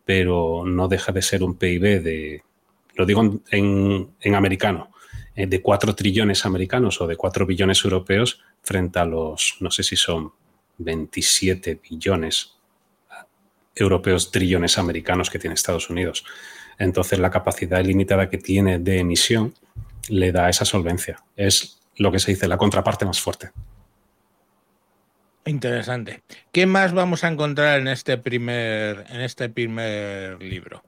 pero 0.05 0.65
no 0.65 0.89
deja 0.89 1.13
de 1.13 1.23
ser 1.23 1.43
un 1.43 1.57
PIB 1.57 2.03
de, 2.03 2.43
lo 2.95 3.05
digo 3.05 3.41
en, 3.51 4.35
americano, 4.35 4.91
eh, 5.35 5.47
de 5.47 5.61
4 5.61 5.95
trillones 5.95 6.47
americanos 6.47 7.01
o 7.01 7.07
de 7.07 7.17
4 7.17 7.47
billones 7.47 7.85
europeos 7.85 8.41
frente 8.63 8.99
a 8.99 9.05
los, 9.05 9.57
no 9.61 9.71
sé 9.71 9.83
si 9.83 9.97
son 9.97 10.33
27 10.79 11.81
billones 11.91 12.55
europeos, 13.75 14.31
trillones 14.31 14.79
americanos 14.79 15.31
que 15.31 15.39
tiene 15.39 15.55
Estados 15.55 15.91
Unidos. 15.91 16.25
Entonces 16.79 17.19
la 17.19 17.31
capacidad 17.31 17.81
ilimitada 17.81 18.31
que 18.31 18.39
tiene 18.39 18.79
de 18.79 18.99
emisión 18.99 19.55
le 20.09 20.33
da 20.33 20.49
esa 20.49 20.65
solvencia. 20.65 21.23
Es 21.37 21.78
lo 21.99 22.11
que 22.11 22.19
se 22.19 22.33
dice, 22.33 22.49
la 22.49 22.57
contraparte 22.57 23.05
más 23.05 23.21
fuerte. 23.21 23.51
Interesante. 25.45 26.23
¿Qué 26.53 26.67
más 26.67 26.93
vamos 26.93 27.25
a 27.25 27.29
encontrar 27.29 27.81
en 27.81 27.89
este 27.89 28.19
primer, 28.19 29.07
en 29.09 29.21
este 29.23 29.49
primer 29.49 30.43
libro? 30.43 30.83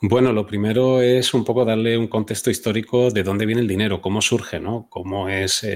Bueno, 0.00 0.32
lo 0.32 0.46
primero 0.46 1.00
es 1.00 1.34
un 1.34 1.44
poco 1.44 1.64
darle 1.64 1.98
un 1.98 2.06
contexto 2.06 2.50
histórico 2.50 3.10
de 3.10 3.22
dónde 3.22 3.46
viene 3.46 3.62
el 3.62 3.66
dinero, 3.66 4.00
cómo 4.00 4.22
surge, 4.22 4.60
¿no? 4.60 4.86
Cómo 4.90 5.28
es 5.28 5.66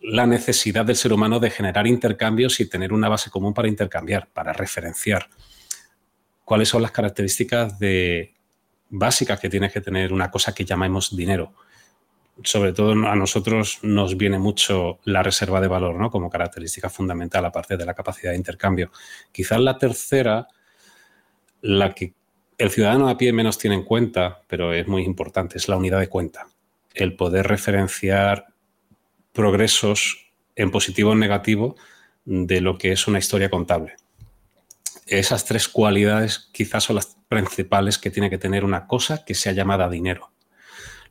la 0.00 0.26
necesidad 0.26 0.86
del 0.86 0.96
ser 0.96 1.12
humano 1.12 1.38
de 1.40 1.50
generar 1.50 1.86
intercambios 1.86 2.58
y 2.60 2.70
tener 2.70 2.92
una 2.92 3.08
base 3.08 3.28
común 3.28 3.52
para 3.52 3.68
intercambiar, 3.68 4.28
para 4.32 4.52
referenciar. 4.52 5.28
¿Cuáles 6.44 6.68
son 6.68 6.80
las 6.80 6.92
características 6.92 7.78
de, 7.78 8.32
básicas 8.88 9.40
que 9.40 9.50
tiene 9.50 9.70
que 9.70 9.80
tener 9.80 10.12
una 10.12 10.30
cosa 10.30 10.54
que 10.54 10.64
llamamos 10.64 11.14
dinero? 11.14 11.52
Sobre 12.42 12.72
todo 12.72 12.92
a 12.92 13.16
nosotros 13.16 13.78
nos 13.82 14.16
viene 14.16 14.38
mucho 14.38 14.98
la 15.04 15.22
reserva 15.22 15.60
de 15.60 15.68
valor, 15.68 15.96
¿no? 15.96 16.10
Como 16.10 16.30
característica 16.30 16.90
fundamental, 16.90 17.44
aparte 17.44 17.76
de 17.76 17.86
la 17.86 17.94
capacidad 17.94 18.32
de 18.32 18.36
intercambio. 18.36 18.90
Quizás 19.32 19.60
la 19.60 19.78
tercera, 19.78 20.46
la 21.62 21.94
que 21.94 22.14
el 22.58 22.70
ciudadano 22.70 23.08
a 23.08 23.16
pie 23.16 23.32
menos 23.32 23.58
tiene 23.58 23.76
en 23.76 23.84
cuenta, 23.84 24.42
pero 24.48 24.72
es 24.72 24.86
muy 24.86 25.02
importante, 25.02 25.56
es 25.56 25.68
la 25.68 25.76
unidad 25.76 26.00
de 26.00 26.08
cuenta. 26.08 26.48
El 26.94 27.16
poder 27.16 27.46
referenciar 27.46 28.46
progresos 29.32 30.30
en 30.54 30.70
positivo 30.70 31.10
o 31.10 31.12
en 31.14 31.20
negativo 31.20 31.76
de 32.24 32.60
lo 32.60 32.76
que 32.78 32.92
es 32.92 33.06
una 33.06 33.18
historia 33.18 33.50
contable. 33.50 33.96
Esas 35.06 35.44
tres 35.44 35.68
cualidades 35.68 36.50
quizás 36.52 36.84
son 36.84 36.96
las 36.96 37.16
principales 37.28 37.98
que 37.98 38.10
tiene 38.10 38.30
que 38.30 38.38
tener 38.38 38.64
una 38.64 38.86
cosa 38.86 39.24
que 39.24 39.34
sea 39.34 39.52
llamada 39.52 39.88
dinero 39.88 40.30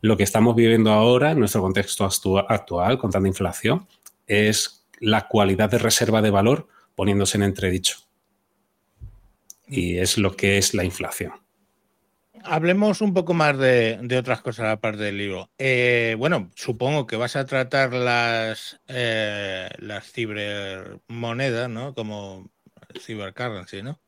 lo 0.05 0.17
que 0.17 0.24
estamos 0.24 0.55
viviendo 0.55 0.91
ahora, 0.91 1.31
en 1.31 1.39
nuestro 1.39 1.62
contexto 1.62 2.05
actual, 2.47 2.97
con 3.00 3.09
tanta 3.09 3.27
inflación, 3.27 3.88
es 4.27 4.85
la 5.00 5.27
cualidad 5.27 5.69
de 5.69 5.79
reserva 5.79 6.21
de 6.21 6.29
valor 6.29 6.67
poniéndose 6.93 7.38
en 7.38 7.43
entredicho. 7.43 7.97
Y 9.67 9.97
es 9.97 10.19
lo 10.19 10.35
que 10.35 10.59
es 10.59 10.75
la 10.75 10.83
inflación. 10.83 11.33
Hablemos 12.43 13.01
un 13.01 13.15
poco 13.15 13.33
más 13.33 13.57
de, 13.57 14.00
otras 14.19 14.41
cosas 14.41 14.67
aparte 14.67 15.01
del 15.01 15.17
libro. 15.17 15.50
Eh, 15.57 16.15
bueno, 16.19 16.51
supongo 16.53 17.07
que 17.07 17.15
vas 17.15 17.35
a 17.35 17.47
tratar 17.47 17.91
las, 17.91 18.79
eh, 18.88 19.67
las 19.79 20.12
cibermonedas, 20.12 21.67
¿no? 21.67 21.95
Como 21.95 22.51
cybercurrency, 23.00 23.81
¿no? 23.81 24.00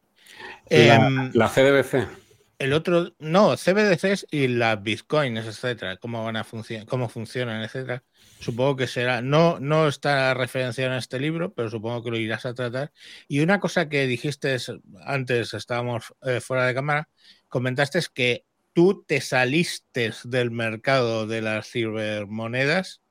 La, 0.70 1.08
em, 1.08 1.32
la 1.34 1.50
CDBC. 1.50 2.27
El 2.60 2.74
otro, 2.74 3.14
no, 3.20 3.56
CBDCs 3.56 4.28
y 4.32 4.48
las 4.48 4.82
bitcoins, 4.82 5.46
etcétera, 5.46 5.98
cómo 5.98 6.26
van 6.26 6.38
a 6.38 6.44
funcionar, 6.44 6.88
cómo 6.88 7.08
funcionan, 7.08 7.62
etcétera. 7.62 8.04
Supongo 8.40 8.78
que 8.78 8.88
será, 8.88 9.22
no, 9.22 9.60
no 9.60 9.88
está 9.88 10.34
referenciado 10.34 10.92
en 10.92 10.98
este 10.98 11.20
libro, 11.20 11.54
pero 11.54 11.70
supongo 11.70 12.04
que 12.04 12.10
lo 12.10 12.18
irás 12.18 12.48
a 12.48 12.56
tratar. 12.56 12.92
Y 13.28 13.42
una 13.42 13.60
cosa 13.60 13.90
que 13.90 14.08
dijiste 14.08 14.58
antes, 15.06 15.54
estábamos 15.54 16.16
eh, 16.24 16.42
fuera 16.42 16.66
de 16.66 16.74
cámara, 16.74 17.10
comentaste 17.48 18.00
que 18.12 18.44
tú 18.74 19.04
te 19.08 19.22
saliste 19.22 20.12
del 20.24 20.50
mercado 20.50 21.28
de 21.28 21.42
las 21.44 21.70
cibermonedas 21.70 23.02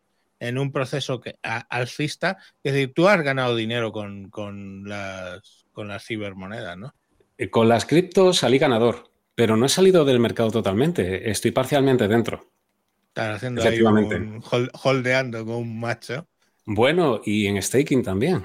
en 0.41 0.59
un 0.59 0.73
proceso 0.73 1.21
que, 1.21 1.38
alcista, 1.43 2.38
es 2.65 2.73
decir, 2.73 2.93
tú 2.95 3.09
has 3.09 3.23
ganado 3.23 3.55
dinero 3.55 3.93
con, 3.93 4.29
con, 4.29 4.88
las, 4.88 5.67
con 5.73 5.87
las 5.87 6.05
cibermonedas, 6.05 6.76
¿no? 6.76 6.95
Eh, 7.38 7.49
con 7.49 7.69
las 7.69 7.87
criptos 7.87 8.38
salí 8.38 8.59
ganador 8.59 9.15
pero 9.37 9.57
no 9.57 9.66
he 9.66 9.69
salido 9.69 10.05
del 10.05 10.19
mercado 10.19 10.50
totalmente, 10.50 11.31
estoy 11.31 11.52
parcialmente 11.52 12.09
dentro. 12.09 12.50
Estás 13.09 13.37
haciendo 13.37 13.62
ahí 13.62 13.81
un 13.81 14.43
holdeando 14.83 15.45
con 15.45 15.57
un 15.57 15.78
macho. 15.78 16.26
Bueno, 16.64 17.21
y 17.25 17.47
en 17.47 17.62
staking 17.62 18.02
también. 18.02 18.45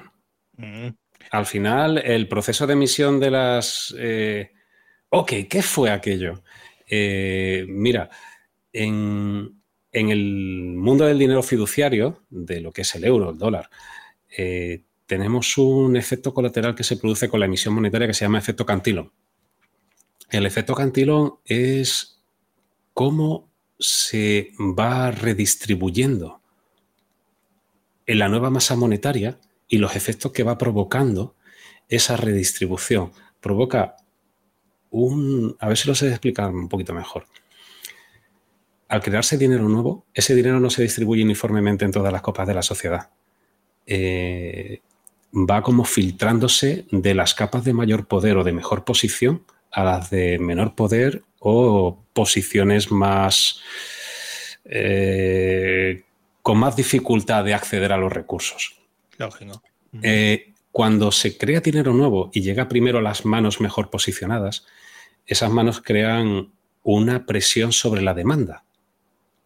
Mm. 0.56 0.88
Al 1.30 1.46
final, 1.46 1.98
el 1.98 2.28
proceso 2.28 2.66
de 2.66 2.74
emisión 2.74 3.18
de 3.18 3.30
las... 3.30 3.94
Eh, 3.98 4.52
ok, 5.08 5.32
¿qué 5.48 5.62
fue 5.62 5.90
aquello? 5.90 6.42
Eh, 6.86 7.64
mira, 7.68 8.10
en, 8.70 9.62
el 9.92 10.74
mundo 10.76 11.06
del 11.06 11.18
dinero 11.18 11.42
fiduciario, 11.42 12.22
de 12.28 12.60
lo 12.60 12.70
que 12.70 12.82
es 12.82 12.94
el 12.94 13.04
euro, 13.04 13.30
el 13.30 13.38
dólar, 13.38 13.70
eh, 14.36 14.82
tenemos 15.06 15.56
un 15.56 15.96
efecto 15.96 16.34
colateral 16.34 16.74
que 16.74 16.84
se 16.84 16.98
produce 16.98 17.30
con 17.30 17.40
la 17.40 17.46
emisión 17.46 17.74
monetaria 17.74 18.06
que 18.06 18.14
se 18.14 18.26
llama 18.26 18.38
efecto 18.38 18.66
Cantillon. 18.66 19.10
El 20.32 20.46
efecto 20.46 20.74
Cantillon 20.74 21.34
es 21.44 22.22
cómo 22.94 23.50
se 23.78 24.52
va 24.58 25.10
redistribuyendo 25.10 26.40
en 28.06 28.18
la 28.18 28.30
nueva 28.30 28.48
masa 28.48 28.74
monetaria 28.74 29.38
y 29.68 29.76
los 29.76 29.94
efectos 29.94 30.32
que 30.32 30.42
va 30.42 30.56
provocando 30.56 31.34
esa 31.86 32.16
redistribución. 32.16 33.12
Provoca 33.42 33.96
un... 34.88 35.54
A 35.60 35.68
ver 35.68 35.76
si 35.76 35.86
lo 35.86 35.94
sé 35.94 36.08
explicar 36.08 36.48
un 36.50 36.70
poquito 36.70 36.94
mejor. 36.94 37.26
Al 38.88 39.02
crearse 39.02 39.36
dinero 39.36 39.68
nuevo, 39.68 40.06
ese 40.14 40.34
dinero 40.34 40.60
no 40.60 40.70
se 40.70 40.82
distribuye 40.82 41.22
uniformemente 41.22 41.84
en 41.84 41.92
todas 41.92 42.10
las 42.10 42.22
copas 42.22 42.48
de 42.48 42.54
la 42.54 42.62
sociedad. 42.62 43.10
Eh, 43.84 44.80
va 45.34 45.62
como 45.62 45.84
filtrándose 45.84 46.86
de 46.90 47.14
las 47.14 47.34
capas 47.34 47.64
de 47.64 47.74
mayor 47.74 48.06
poder 48.06 48.38
o 48.38 48.44
de 48.44 48.52
mejor 48.54 48.84
posición 48.84 49.44
a 49.72 49.84
las 49.84 50.10
de 50.10 50.38
menor 50.38 50.74
poder 50.74 51.22
o 51.38 52.04
posiciones 52.12 52.90
más 52.90 53.60
eh, 54.64 56.04
con 56.42 56.58
más 56.58 56.76
dificultad 56.76 57.44
de 57.44 57.54
acceder 57.54 57.92
a 57.92 57.96
los 57.96 58.12
recursos. 58.12 58.76
Lógico. 59.18 59.62
Eh, 60.02 60.52
cuando 60.70 61.12
se 61.12 61.36
crea 61.36 61.60
dinero 61.60 61.92
nuevo 61.92 62.30
y 62.32 62.40
llega 62.40 62.68
primero 62.68 62.98
a 62.98 63.02
las 63.02 63.24
manos 63.24 63.60
mejor 63.60 63.90
posicionadas, 63.90 64.66
esas 65.26 65.50
manos 65.50 65.80
crean 65.80 66.52
una 66.82 67.26
presión 67.26 67.72
sobre 67.72 68.02
la 68.02 68.14
demanda. 68.14 68.64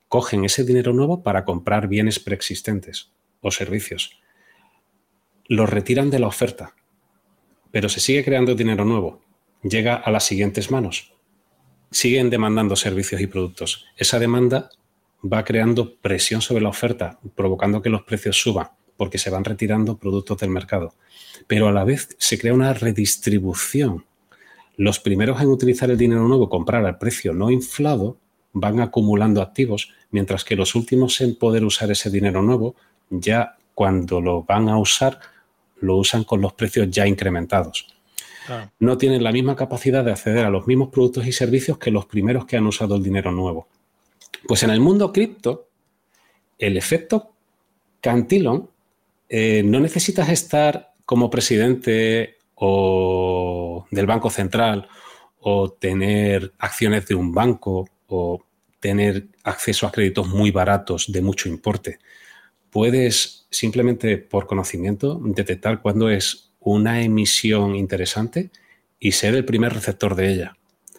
cogen 0.09 0.45
ese 0.45 0.65
dinero 0.65 0.93
nuevo 0.93 1.25
para 1.25 1.45
comprar 1.45 1.89
bienes 1.89 2.21
preexistentes 2.21 3.11
o 3.41 3.51
servicios. 3.51 4.21
Los 5.47 5.69
retiran 5.69 6.11
de 6.11 6.21
la 6.21 6.29
oferta, 6.29 6.77
pero 7.73 7.89
se 7.89 7.99
sigue 7.99 8.25
creando 8.25 8.55
dinero 8.55 8.85
nuevo. 8.85 9.26
Llega 9.69 9.97
a 9.97 10.13
las 10.13 10.25
siguientes 10.25 10.71
manos. 10.71 11.13
Siguen 11.91 12.31
demandando 12.31 12.77
servicios 12.77 13.21
y 13.21 13.27
productos. 13.27 13.87
Esa 13.97 14.21
demanda 14.21 14.71
va 15.25 15.45
creando 15.45 15.97
presión 15.97 16.41
sobre 16.41 16.63
la 16.63 16.69
oferta, 16.69 17.19
provocando 17.35 17.83
que 17.83 17.91
los 17.91 18.03
precios 18.03 18.41
suban, 18.41 18.69
porque 18.97 19.19
se 19.19 19.29
van 19.29 19.45
retirando 19.45 19.99
productos 19.99 20.39
del 20.39 20.51
mercado. 20.51 20.95
Pero 21.49 21.67
a 21.67 21.73
la 21.73 21.83
vez 21.83 22.15
se 22.19 22.39
crea 22.39 22.55
una 22.55 22.75
redistribución. 22.75 24.05
Los 24.77 25.01
primeros 25.01 25.41
en 25.41 25.49
utilizar 25.49 25.91
el 25.91 25.99
dinero 25.99 26.29
nuevo, 26.29 26.49
comprar 26.49 26.87
al 26.87 26.99
precio 26.99 27.33
no 27.33 27.51
inflado, 27.51 28.19
van 28.53 28.79
acumulando 28.79 29.43
activos, 29.43 29.93
mientras 30.13 30.45
que 30.45 30.55
los 30.55 30.77
últimos 30.77 31.21
en 31.21 31.35
poder 31.35 31.65
usar 31.65 31.91
ese 31.91 32.09
dinero 32.09 32.41
nuevo, 32.41 32.77
ya 33.11 33.57
cuando 33.75 34.21
lo 34.21 34.45
van 34.45 34.69
a 34.69 34.79
usar, 34.79 35.19
lo 35.81 35.97
usan 35.97 36.23
con 36.23 36.41
los 36.41 36.53
precios 36.53 36.89
ya 36.89 37.05
incrementados. 37.05 37.96
No 38.79 38.99
tienen 38.99 39.23
la 39.23 39.33
misma 39.33 39.57
capacidad 39.57 40.05
de 40.05 40.13
acceder 40.13 40.45
a 40.45 40.51
los 40.51 40.67
mismos 40.67 40.89
productos 40.89 41.27
y 41.27 41.33
servicios 41.33 41.79
que 41.79 41.91
los 41.91 42.07
primeros 42.07 42.47
que 42.47 42.57
han 42.57 42.67
usado 42.67 42.97
el 42.97 43.03
dinero 43.03 43.33
nuevo. 43.33 43.69
Pues 44.47 44.63
en 44.63 44.71
el 44.71 44.81
mundo 44.81 45.13
cripto, 45.13 45.69
el 46.59 46.77
efecto 46.77 47.33
Cantillon 48.01 48.71
eh, 49.29 49.63
no 49.65 49.81
necesitas 49.81 50.29
estar 50.29 50.95
como 51.05 51.31
presidente 51.31 52.39
o 52.55 53.87
del 53.91 54.07
Banco 54.07 54.31
Central 54.31 54.89
o 55.41 55.71
tener 55.71 56.53
acciones 56.59 57.07
de 57.07 57.15
un 57.15 57.33
banco 57.33 57.89
o 58.09 58.45
tener 58.81 59.29
acceso 59.45 59.87
a 59.87 59.93
créditos 59.93 60.29
muy 60.29 60.51
baratos 60.51 61.11
de 61.11 61.23
mucho 61.23 61.49
importe. 61.49 61.99
Puedes 62.71 63.47
simplemente 63.51 64.19
por 64.19 64.47
conocimiento 64.47 65.21
detectar 65.23 65.81
cuándo 65.81 66.09
es 66.11 66.46
una 66.67 67.01
emisión 67.01 67.77
interesante 67.77 68.51
y 68.99 69.13
ser 69.13 69.37
el 69.37 69.45
primer 69.45 69.73
receptor 69.73 70.17
de 70.17 70.33
ella. 70.33 70.57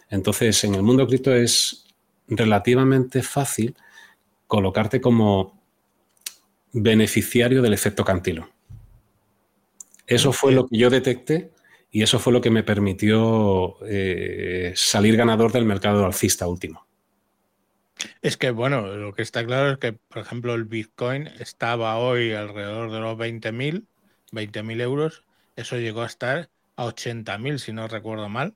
Entonces, 0.08 0.64
en 0.64 0.74
el 0.74 0.82
mundo 0.82 1.06
cripto 1.06 1.34
es 1.34 1.84
relativamente 2.26 3.22
fácil 3.22 3.76
colocarte 4.46 5.02
como 5.02 5.60
beneficiario 6.72 7.60
del 7.60 7.74
efecto 7.74 8.02
Cantilo. 8.02 8.48
Eso 10.06 10.32
fue 10.32 10.52
lo 10.52 10.66
que 10.66 10.78
yo 10.78 10.88
detecté 10.88 11.50
y 11.90 12.02
eso 12.02 12.18
fue 12.18 12.32
lo 12.32 12.40
que 12.40 12.50
me 12.50 12.62
permitió 12.62 13.76
eh, 13.86 14.72
salir 14.74 15.18
ganador 15.18 15.52
del 15.52 15.66
mercado 15.66 16.06
alcista 16.06 16.48
último. 16.48 16.86
Es 18.22 18.38
que, 18.38 18.52
bueno, 18.52 18.86
lo 18.86 19.12
que 19.12 19.20
está 19.20 19.44
claro 19.44 19.72
es 19.72 19.78
que, 19.78 19.92
por 19.92 20.22
ejemplo, 20.22 20.54
el 20.54 20.64
Bitcoin 20.64 21.26
estaba 21.40 21.98
hoy 21.98 22.32
alrededor 22.32 22.90
de 22.90 23.00
los 23.00 23.18
20.000, 23.18 23.84
20.000 24.32 24.80
euros. 24.80 25.24
Eso 25.58 25.76
llegó 25.76 26.02
a 26.02 26.06
estar 26.06 26.50
a 26.76 26.84
80.000, 26.86 27.58
si 27.58 27.72
no 27.72 27.88
recuerdo 27.88 28.28
mal. 28.28 28.54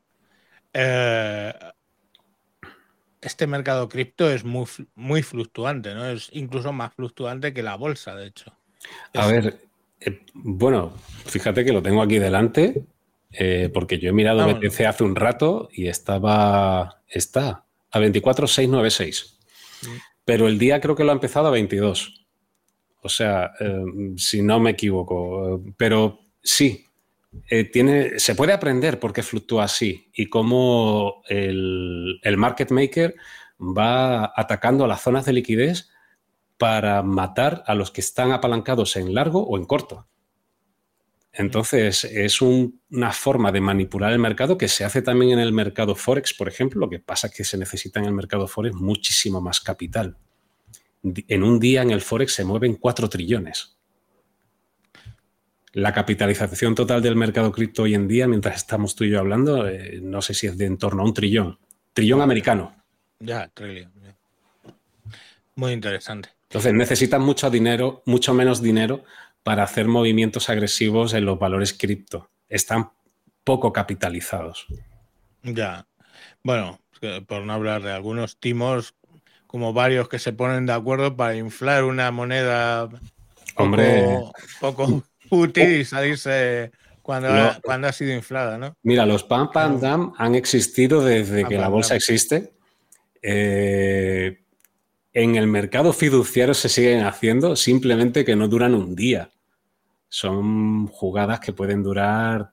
Eh, 0.73 1.53
este 3.21 3.49
mercado 3.49 3.89
cripto 3.89 4.31
es 4.31 4.45
muy, 4.45 4.67
muy 4.95 5.25
fluctuante, 5.25 5.97
¿no? 5.97 6.07
Es 6.07 6.29
incluso 6.33 6.73
más 6.73 6.95
fluctuante 6.95 7.53
que 7.53 7.65
la 7.65 7.75
bolsa, 7.75 8.15
de 8.15 8.29
hecho. 8.29 8.57
A 9.15 9.27
ver, 9.27 9.59
eh, 9.99 10.21
bueno, 10.33 10.93
fíjate 11.27 11.65
que 11.65 11.73
lo 11.73 11.83
tengo 11.83 12.03
aquí 12.03 12.21
delante, 12.21 12.85
eh, 13.33 13.69
porque 13.75 13.99
yo 13.99 14.11
he 14.11 14.13
mirado 14.13 14.47
BTC 14.47 14.83
hace 14.83 15.03
un 15.03 15.17
rato 15.17 15.69
y 15.73 15.89
estaba, 15.89 17.03
está 17.09 17.65
a 17.91 17.99
24,696. 17.99 19.41
Mm. 19.83 19.87
Pero 20.25 20.47
el 20.47 20.57
día 20.57 20.81
creo 20.81 20.95
que 20.95 21.03
lo 21.03 21.11
ha 21.11 21.15
empezado 21.15 21.49
a 21.49 21.51
22. 21.51 22.27
O 23.03 23.09
sea, 23.09 23.51
eh, 23.59 23.83
si 24.17 24.41
no 24.41 24.61
me 24.61 24.71
equivoco. 24.71 25.65
Pero 25.77 26.21
sí, 26.41 26.87
tiene, 27.73 28.19
se 28.19 28.35
puede 28.35 28.53
aprender 28.53 29.01
por 29.01 29.13
qué 29.13 29.23
fluctúa 29.23 29.65
así 29.65 30.11
y 30.15 30.29
cómo 30.29 31.23
el, 31.29 32.21
el, 32.23 32.37
market 32.37 32.71
maker 32.71 33.15
va 33.59 34.33
atacando 34.37 34.85
a 34.85 34.89
las 34.89 35.03
zonas 35.03 35.25
de 35.25 35.33
liquidez 35.33 35.91
para 36.59 37.03
matar 37.03 37.65
a 37.67 37.75
los 37.75 37.91
que 37.91 38.01
están 38.01 38.33
apalancados 38.33 38.97
en 38.97 39.15
largo 39.15 39.43
o 39.43 39.57
en 39.57 39.65
corto. 39.65 40.07
Entonces, 41.33 42.05
es 42.05 42.43
una 42.43 43.11
forma 43.13 43.51
de 43.51 43.63
manipular 43.63 44.13
el 44.13 44.19
mercado 44.19 44.59
que 44.59 44.69
se 44.69 44.85
hace 44.85 45.01
también 45.01 45.33
en 45.33 45.39
el 45.39 45.53
mercado 45.53 45.95
Forex, 45.95 46.35
por 46.35 46.47
ejemplo. 46.47 46.81
Lo 46.81 46.91
que 46.91 46.99
pasa 46.99 47.29
es 47.29 47.35
que 47.35 47.45
se 47.45 47.57
necesita 47.57 48.01
en 48.01 48.07
el 48.07 48.13
mercado 48.13 48.47
Forex 48.47 48.77
muchísimo 48.77 49.41
más 49.41 49.61
capital. 49.61 50.19
En 51.03 51.43
un 51.43 51.59
día 51.59 51.83
en 51.83 51.91
el 51.91 52.03
Forex 52.03 52.35
se 52.35 52.45
mueven 52.45 52.77
4 52.77 53.09
trillones. 53.09 53.79
La 55.75 55.93
capitalización 55.93 56.75
total 56.75 57.01
del 57.01 57.17
mercado 57.17 57.51
cripto 57.51 57.85
hoy 57.85 57.95
en 57.95 58.07
día, 58.07 58.29
mientras 58.29 58.57
estamos 58.57 58.95
tú 58.95 59.05
y 59.05 59.11
yo 59.11 59.19
hablando, 59.19 59.67
eh, 59.69 60.01
no 60.03 60.21
sé 60.21 60.35
si 60.35 60.47
es 60.47 60.59
de 60.59 60.67
en 60.67 60.77
torno 60.77 61.03
a 61.03 61.07
un 61.07 61.15
trillón. 61.15 61.59
Trillón 61.95 62.21
americano. 62.21 62.77
Ya, 63.21 63.49
trillón. 63.49 63.93
Muy 65.55 65.73
interesante. 65.73 66.31
Entonces 66.45 66.75
necesitan 66.75 67.23
mucho 67.23 67.49
dinero, 67.51 68.03
mucho 68.05 68.35
menos 68.35 68.61
dinero 68.61 69.05
para 69.43 69.63
hacer 69.63 69.89
movimientos 69.89 70.51
agresivos 70.51 71.15
en 71.15 71.25
los 71.25 71.39
valores 71.39 71.73
cripto. 71.73 72.29
Están 72.49 72.91
poco 73.43 73.73
capitalizados. 73.73 74.67
Ya. 75.43 75.87
Bueno, 76.43 76.81
por 77.27 77.43
no 77.45 77.53
hablar 77.53 77.83
de 77.83 77.93
algunos 77.93 78.39
timos, 78.39 78.95
como 79.47 79.73
varios 79.73 80.09
que 80.09 80.19
se 80.19 80.33
ponen 80.33 80.67
de 80.67 80.73
acuerdo 80.75 81.17
para 81.17 81.37
inflar 81.37 81.85
una 81.85 82.11
moneda 82.11 82.89
Hombre. 83.57 84.05
poco 84.61 85.03
y 85.33 85.85
salirse 85.85 86.71
cuando, 87.03 87.29
ha, 87.29 87.59
cuando 87.63 87.89
ha 87.89 87.93
sido 87.93 88.13
inflada, 88.13 88.59
¿no? 88.59 88.77
Mira, 88.83 89.07
los 89.07 89.25
Pam 89.25 89.51
Pam 89.51 89.81
Dam 89.81 90.13
han 90.19 90.35
existido 90.35 91.05
desde 91.05 91.45
que 91.45 91.59
la 91.59 91.69
bolsa 91.69 91.97
existe. 91.97 92.53
Eh, 93.23 94.43
en 95.13 95.37
el 95.37 95.47
mercado 95.47 95.93
fiduciario 95.93 96.55
se 96.55 96.69
siguen 96.69 97.05
haciendo, 97.05 97.57
simplemente 97.57 98.25
que 98.25 98.37
no 98.37 98.49
duran 98.49 98.75
un 98.75 98.95
día. 98.95 99.31
Son 100.09 100.87
jugadas 100.87 101.41
que 101.41 101.53
pueden 101.53 101.83
durar 101.83 102.53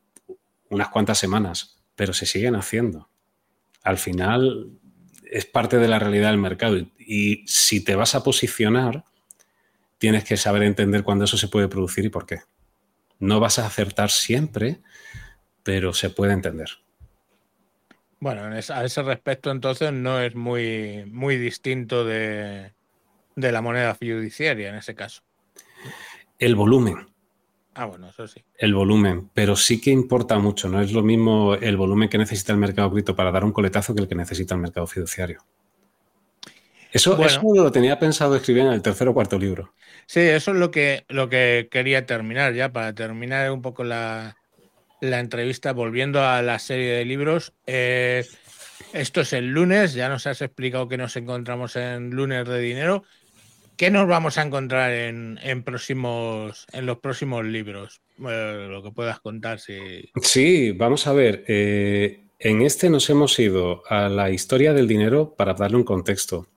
unas 0.70 0.89
cuantas 0.89 1.18
semanas, 1.18 1.82
pero 1.96 2.13
se 2.13 2.26
siguen 2.26 2.56
haciendo. 2.56 3.10
Al 3.84 3.98
final 3.98 4.72
es 5.30 5.46
parte 5.46 5.78
de 5.78 5.88
la 5.88 6.00
realidad 6.00 6.32
del 6.32 6.39
mercado 6.39 6.78
y, 6.98 7.44
si 7.48 7.84
te 7.84 7.96
vas 7.96 8.15
a 8.15 8.24
posicionar, 8.24 9.04
tienes 9.98 10.24
que 10.24 10.38
saber 10.38 10.63
entender 10.63 11.04
cuándo 11.04 11.26
eso 11.26 11.38
se 11.38 11.48
puede 11.48 11.68
producir 11.68 12.06
y 12.06 12.10
por 12.10 12.26
qué. 12.26 12.39
No 13.19 13.39
vas 13.39 13.60
a 13.60 13.65
acertar 13.65 14.10
siempre, 14.10 14.82
pero 15.63 15.93
se 15.93 16.10
puede 16.10 16.34
entender. 16.34 16.69
Bueno, 18.19 18.41
a 18.43 18.84
ese 18.84 19.01
respecto 19.03 19.49
entonces 19.49 19.93
no 19.93 20.19
es 20.19 20.36
muy, 20.36 21.05
muy 21.05 21.38
distinto 21.38 22.03
de, 22.03 22.73
la 23.36 23.62
moneda 23.62 23.95
fiduciaria 23.95 24.69
en 24.69 24.75
ese 24.75 24.93
caso. 24.93 25.21
El 26.38 26.55
volumen. 26.55 27.08
Ah, 27.75 27.86
bueno, 27.86 28.10
eso 28.10 28.27
sí. 28.27 28.43
El 28.58 28.73
volumen, 28.73 29.29
pero 29.34 29.55
sí 29.55 29.79
que 29.79 29.91
importa 29.91 30.38
mucho. 30.38 30.67
No 30.67 30.82
es 30.82 30.91
lo 30.91 31.01
mismo 31.01 31.55
el 31.55 31.77
volumen 31.77 32.10
que 32.10 32.17
necesita 32.17 32.51
el 32.51 32.58
mercado 32.58 32.91
cripto 32.91 33.15
para 33.15 33.32
dar 33.32 33.45
un 33.45 33.53
coletazo 33.53 33.95
que 33.95 34.01
el 34.01 34.08
que 34.10 34.15
necesita 34.15 34.55
el 34.55 34.62
mercado 34.62 34.86
fiduciario. 34.86 35.45
Eso, 36.91 37.23
eso 37.23 37.41
lo 37.54 37.71
tenía 37.71 37.99
pensado 37.99 38.36
escribir 38.36 38.63
en 38.63 38.73
el 38.73 38.82
tercer 38.82 39.08
o 39.08 39.13
cuarto 39.13 39.38
libro. 39.38 39.73
Sí, 40.08 40.21
eso 40.21 40.52
es 40.52 40.58
lo 40.58 40.71
que, 40.71 41.06
lo 41.08 41.30
que 41.30 41.67
quería 41.69 42.06
terminar 42.06 42.54
ya, 42.54 42.71
para 42.71 42.93
terminar 42.93 43.52
un 43.52 43.62
poco 43.62 43.84
la, 43.84 44.38
la 45.02 45.19
entrevista, 45.19 45.71
volviendo 45.73 46.23
a 46.23 46.41
la 46.41 46.60
serie 46.60 46.91
de 46.93 47.06
libros. 47.06 47.54
Eh, 47.67 48.25
esto 48.93 49.21
es 49.21 49.34
el 49.34 49.47
lunes, 49.47 49.93
ya 49.93 50.10
nos 50.10 50.25
has 50.25 50.41
explicado 50.41 50.88
que 50.88 50.97
nos 50.97 51.15
encontramos 51.15 51.75
en 51.75 52.10
lunes 52.10 52.47
de 52.47 52.60
dinero. 52.60 53.04
¿Qué 53.78 53.91
nos 53.91 54.08
vamos 54.08 54.38
a 54.38 54.41
encontrar 54.41 54.91
en, 54.91 55.63
próximos, 55.63 56.65
en 56.73 56.86
los 56.86 56.99
próximos 56.99 57.45
libros? 57.45 58.02
lo 58.17 58.84
que 58.84 58.91
puedas 58.91 59.21
contar. 59.21 59.62
Si... 59.62 60.12
Sí, 60.21 60.71
vamos 60.71 61.08
a 61.08 61.13
ver. 61.13 61.45
Eh, 61.47 62.25
en 62.39 62.62
este 62.62 62.89
nos 62.89 63.10
hemos 63.10 63.39
ido 63.39 63.84
a 63.88 64.10
la 64.10 64.32
historia 64.32 64.73
del 64.73 64.88
dinero 64.88 65.34
para 65.38 65.54
darle 65.54 65.78
un 65.78 65.86
contexto, 65.86 66.47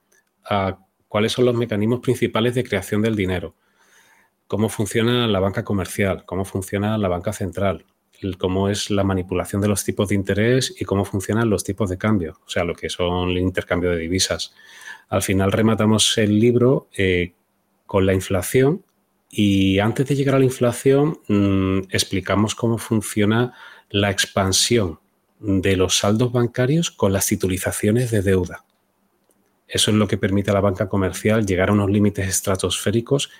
a 0.44 0.78
cuáles 1.08 1.32
son 1.32 1.44
los 1.44 1.54
mecanismos 1.54 2.00
principales 2.00 2.54
de 2.54 2.64
creación 2.64 3.02
del 3.02 3.16
dinero, 3.16 3.54
cómo 4.46 4.68
funciona 4.68 5.26
la 5.26 5.40
banca 5.40 5.64
comercial, 5.64 6.24
cómo 6.26 6.44
funciona 6.44 6.98
la 6.98 7.08
banca 7.08 7.32
central, 7.32 7.84
cómo 8.38 8.68
es 8.68 8.90
la 8.90 9.04
manipulación 9.04 9.60
de 9.60 9.68
los 9.68 9.84
tipos 9.84 10.08
de 10.08 10.14
interés 10.14 10.74
y 10.78 10.84
cómo 10.84 11.04
funcionan 11.04 11.50
los 11.50 11.64
tipos 11.64 11.90
de 11.90 11.98
cambio, 11.98 12.38
o 12.46 12.48
sea, 12.48 12.64
lo 12.64 12.74
que 12.74 12.88
son 12.88 13.30
el 13.30 13.38
intercambio 13.38 13.90
de 13.90 13.98
divisas. 13.98 14.54
Al 15.08 15.22
final 15.22 15.52
rematamos 15.52 16.16
el 16.18 16.38
libro 16.38 16.88
eh, 16.96 17.34
con 17.86 18.06
la 18.06 18.14
inflación 18.14 18.84
y 19.30 19.78
antes 19.78 20.06
de 20.06 20.14
llegar 20.14 20.36
a 20.36 20.38
la 20.38 20.44
inflación 20.44 21.18
mm, 21.28 21.88
explicamos 21.90 22.54
cómo 22.54 22.78
funciona 22.78 23.54
la 23.90 24.10
expansión 24.10 25.00
de 25.40 25.76
los 25.76 25.98
saldos 25.98 26.32
bancarios 26.32 26.90
con 26.90 27.12
las 27.12 27.26
titulizaciones 27.26 28.10
de 28.10 28.22
deuda. 28.22 28.64
Eso 29.72 29.90
es 29.90 29.96
lo 29.96 30.06
que 30.06 30.18
permite 30.18 30.50
a 30.50 30.54
la 30.54 30.60
banca 30.60 30.86
comercial 30.86 31.46
llegar 31.46 31.70
a 31.70 31.72
unos 31.72 31.90
límites 31.90 32.28
estratosféricos 32.28 33.30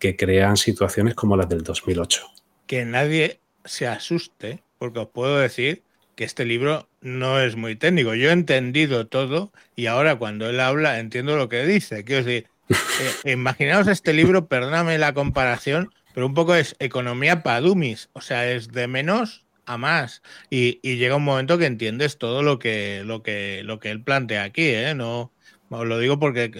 que 0.00 0.16
crean 0.16 0.56
situaciones 0.56 1.14
como 1.14 1.36
las 1.36 1.48
del 1.48 1.62
2008. 1.62 2.26
Que 2.66 2.84
nadie 2.84 3.38
se 3.64 3.86
asuste, 3.86 4.64
porque 4.78 4.98
os 4.98 5.08
puedo 5.08 5.38
decir 5.38 5.84
que 6.16 6.24
este 6.24 6.44
libro 6.44 6.88
no 7.02 7.40
es 7.40 7.54
muy 7.54 7.76
técnico. 7.76 8.16
Yo 8.16 8.30
he 8.30 8.32
entendido 8.32 9.06
todo 9.06 9.52
y 9.76 9.86
ahora 9.86 10.16
cuando 10.16 10.50
él 10.50 10.58
habla 10.58 10.98
entiendo 10.98 11.36
lo 11.36 11.48
que 11.48 11.64
dice. 11.64 12.02
Quiero 12.02 12.24
decir, 12.24 12.48
eh, 13.24 13.32
imaginaos 13.32 13.86
este 13.86 14.12
libro, 14.12 14.48
perdóname 14.48 14.98
la 14.98 15.14
comparación, 15.14 15.92
pero 16.14 16.26
un 16.26 16.34
poco 16.34 16.56
es 16.56 16.74
economía 16.80 17.44
para 17.44 17.60
dummies, 17.60 18.10
o 18.12 18.20
sea, 18.20 18.50
es 18.50 18.72
de 18.72 18.88
menos 18.88 19.44
a 19.66 19.76
más 19.78 20.22
y, 20.48 20.80
llega 20.82 21.16
un 21.16 21.24
momento 21.24 21.58
que 21.58 21.66
entiendes 21.66 22.18
todo 22.18 22.42
lo 22.42 22.58
que 22.58 23.02
lo 23.04 23.22
que 23.22 23.62
lo 23.64 23.80
que 23.80 23.90
él 23.90 24.02
plantea 24.02 24.44
aquí, 24.44 24.68
¿eh? 24.68 24.94
No 24.94 25.32
os 25.70 25.86
lo 25.86 25.98
digo 25.98 26.18
porque 26.18 26.52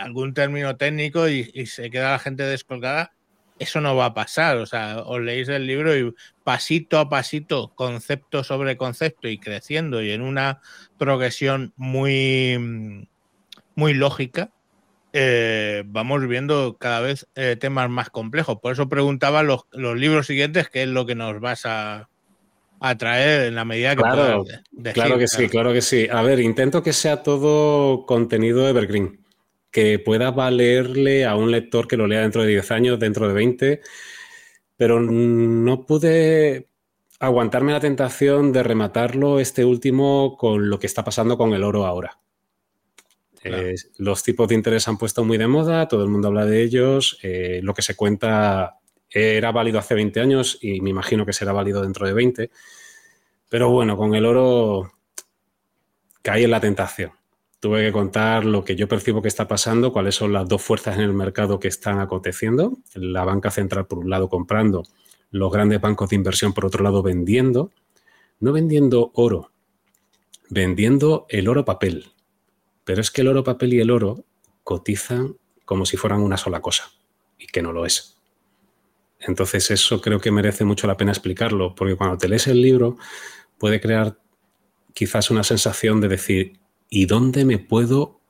algún 0.00 0.34
término 0.34 0.76
técnico 0.76 1.28
y, 1.28 1.66
se 1.66 1.90
queda 1.90 2.12
la 2.12 2.18
gente 2.18 2.42
descolgada 2.42 3.12
eso 3.58 3.80
no 3.80 3.96
va 3.96 4.06
a 4.06 4.14
pasar. 4.14 4.58
O 4.58 4.66
sea, 4.66 5.02
os 5.04 5.20
leéis 5.20 5.48
el 5.48 5.66
libro 5.66 5.96
y 5.96 6.14
pasito 6.44 6.98
a 6.98 7.08
pasito, 7.08 7.72
concepto 7.74 8.44
sobre 8.44 8.76
concepto 8.76 9.28
y 9.28 9.38
creciendo 9.38 10.02
y 10.02 10.12
en 10.12 10.22
una 10.22 10.60
progresión 10.96 11.72
muy, 11.76 13.08
muy 13.74 13.94
lógica, 13.94 14.52
eh, 15.12 15.82
vamos 15.86 16.26
viendo 16.28 16.76
cada 16.78 17.00
vez 17.00 17.26
eh, 17.34 17.56
temas 17.58 17.90
más 17.90 18.10
complejos. 18.10 18.58
Por 18.60 18.72
eso 18.72 18.88
preguntaba 18.88 19.42
los, 19.42 19.62
los, 19.72 19.96
libros 19.96 20.26
siguientes, 20.26 20.68
qué 20.68 20.84
es 20.84 20.88
lo 20.88 21.06
que 21.06 21.14
nos 21.14 21.40
vas 21.40 21.66
a, 21.66 22.08
traer 22.96 23.48
en 23.48 23.54
la 23.54 23.64
medida 23.64 23.96
que 23.96 24.02
claro, 24.02 24.44
Claro 24.94 25.18
que 25.18 25.28
sí, 25.28 25.48
claro 25.48 25.72
que 25.72 25.82
sí. 25.82 26.08
A 26.10 26.22
ver, 26.22 26.40
intento 26.40 26.82
que 26.82 26.92
sea 26.92 27.22
todo 27.22 28.06
contenido 28.06 28.68
evergreen 28.68 29.20
que 29.70 29.98
pueda 29.98 30.30
valerle 30.30 31.24
a 31.24 31.36
un 31.36 31.50
lector 31.50 31.86
que 31.86 31.96
lo 31.96 32.06
lea 32.06 32.22
dentro 32.22 32.42
de 32.42 32.48
10 32.48 32.70
años, 32.70 32.98
dentro 32.98 33.28
de 33.28 33.34
20, 33.34 33.80
pero 34.76 35.00
no 35.00 35.84
pude 35.84 36.68
aguantarme 37.20 37.72
la 37.72 37.80
tentación 37.80 38.52
de 38.52 38.62
rematarlo 38.62 39.40
este 39.40 39.64
último 39.64 40.36
con 40.36 40.70
lo 40.70 40.78
que 40.78 40.86
está 40.86 41.04
pasando 41.04 41.36
con 41.36 41.52
el 41.52 41.64
oro 41.64 41.84
ahora. 41.84 42.18
Eh, 43.44 43.74
los 43.98 44.22
tipos 44.22 44.48
de 44.48 44.54
interés 44.54 44.88
han 44.88 44.98
puesto 44.98 45.24
muy 45.24 45.38
de 45.38 45.46
moda, 45.46 45.88
todo 45.88 46.02
el 46.02 46.10
mundo 46.10 46.28
habla 46.28 46.44
de 46.44 46.62
ellos, 46.62 47.18
eh, 47.22 47.60
lo 47.62 47.74
que 47.74 47.82
se 47.82 47.94
cuenta 47.94 48.78
era 49.10 49.52
válido 49.52 49.78
hace 49.78 49.94
20 49.94 50.20
años 50.20 50.58
y 50.60 50.80
me 50.80 50.90
imagino 50.90 51.24
que 51.26 51.32
será 51.32 51.52
válido 51.52 51.82
dentro 51.82 52.06
de 52.06 52.12
20, 52.12 52.50
pero 53.48 53.70
bueno, 53.70 53.96
con 53.96 54.14
el 54.14 54.26
oro 54.26 54.92
caí 56.22 56.44
en 56.44 56.50
la 56.50 56.60
tentación 56.60 57.12
tuve 57.60 57.86
que 57.86 57.92
contar 57.92 58.44
lo 58.44 58.64
que 58.64 58.76
yo 58.76 58.88
percibo 58.88 59.22
que 59.22 59.28
está 59.28 59.48
pasando, 59.48 59.92
cuáles 59.92 60.14
son 60.14 60.32
las 60.32 60.48
dos 60.48 60.62
fuerzas 60.62 60.96
en 60.96 61.02
el 61.02 61.12
mercado 61.12 61.58
que 61.58 61.68
están 61.68 61.98
aconteciendo. 61.98 62.78
La 62.94 63.24
banca 63.24 63.50
central, 63.50 63.86
por 63.86 63.98
un 63.98 64.10
lado, 64.10 64.28
comprando, 64.28 64.84
los 65.30 65.52
grandes 65.52 65.80
bancos 65.80 66.10
de 66.10 66.16
inversión, 66.16 66.52
por 66.52 66.66
otro 66.66 66.84
lado, 66.84 67.02
vendiendo. 67.02 67.72
No 68.40 68.52
vendiendo 68.52 69.10
oro, 69.14 69.50
vendiendo 70.48 71.26
el 71.28 71.48
oro 71.48 71.64
papel. 71.64 72.12
Pero 72.84 73.00
es 73.00 73.10
que 73.10 73.22
el 73.22 73.28
oro 73.28 73.42
papel 73.42 73.74
y 73.74 73.80
el 73.80 73.90
oro 73.90 74.24
cotizan 74.62 75.36
como 75.64 75.84
si 75.84 75.96
fueran 75.96 76.20
una 76.20 76.36
sola 76.36 76.60
cosa, 76.60 76.92
y 77.36 77.46
que 77.46 77.60
no 77.60 77.72
lo 77.72 77.84
es. 77.84 78.17
Entonces 79.20 79.70
eso 79.70 80.00
creo 80.00 80.20
que 80.20 80.30
merece 80.30 80.64
mucho 80.64 80.86
la 80.86 80.96
pena 80.96 81.12
explicarlo, 81.12 81.74
porque 81.74 81.96
cuando 81.96 82.18
te 82.18 82.28
lees 82.28 82.46
el 82.46 82.62
libro 82.62 82.96
puede 83.58 83.80
crear 83.80 84.18
quizás 84.94 85.30
una 85.30 85.44
sensación 85.44 86.00
de 86.00 86.08
decir, 86.08 86.58
¿y 86.88 87.06
dónde 87.06 87.44
me 87.44 87.58
puedo 87.58 88.20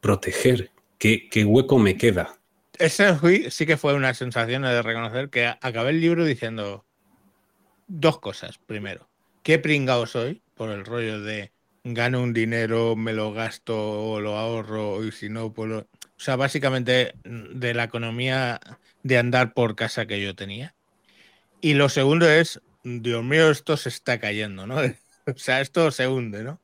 proteger? 0.00 0.70
¿Qué, 0.98 1.44
hueco 1.44 1.78
me 1.78 1.96
queda? 1.96 2.38
Ese 2.78 3.50
sí 3.50 3.66
que 3.66 3.76
fue 3.76 3.94
una 3.94 4.14
sensación 4.14 4.62
de 4.62 4.82
reconocer 4.82 5.30
que 5.30 5.46
acabé 5.46 5.90
el 5.90 6.00
libro 6.00 6.24
diciendo 6.24 6.84
dos 7.88 8.20
cosas. 8.20 8.58
Primero, 8.58 9.08
qué 9.42 9.58
pringao 9.58 10.06
soy 10.06 10.42
por 10.54 10.70
el 10.70 10.84
rollo 10.84 11.20
de 11.20 11.52
gano 11.84 12.22
un 12.22 12.32
dinero, 12.32 12.94
me 12.94 13.12
lo 13.12 13.32
gasto 13.32 13.76
o 13.76 14.20
lo 14.20 14.38
ahorro 14.38 15.04
y 15.04 15.12
si 15.12 15.28
no, 15.28 15.52
pues 15.52 15.84
O 16.22 16.24
sea, 16.24 16.36
básicamente 16.36 17.14
de 17.24 17.74
la 17.74 17.82
economía 17.82 18.60
de 19.02 19.18
andar 19.18 19.54
por 19.54 19.74
casa 19.74 20.06
que 20.06 20.22
yo 20.22 20.36
tenía. 20.36 20.72
Y 21.60 21.74
lo 21.74 21.88
segundo 21.88 22.30
es, 22.30 22.60
Dios 22.84 23.24
mío, 23.24 23.50
esto 23.50 23.76
se 23.76 23.88
está 23.88 24.20
cayendo, 24.20 24.64
¿no? 24.64 24.76
O 25.26 25.36
sea, 25.36 25.60
esto 25.60 25.90
se 25.90 26.06
hunde, 26.06 26.44
¿no? 26.44 26.60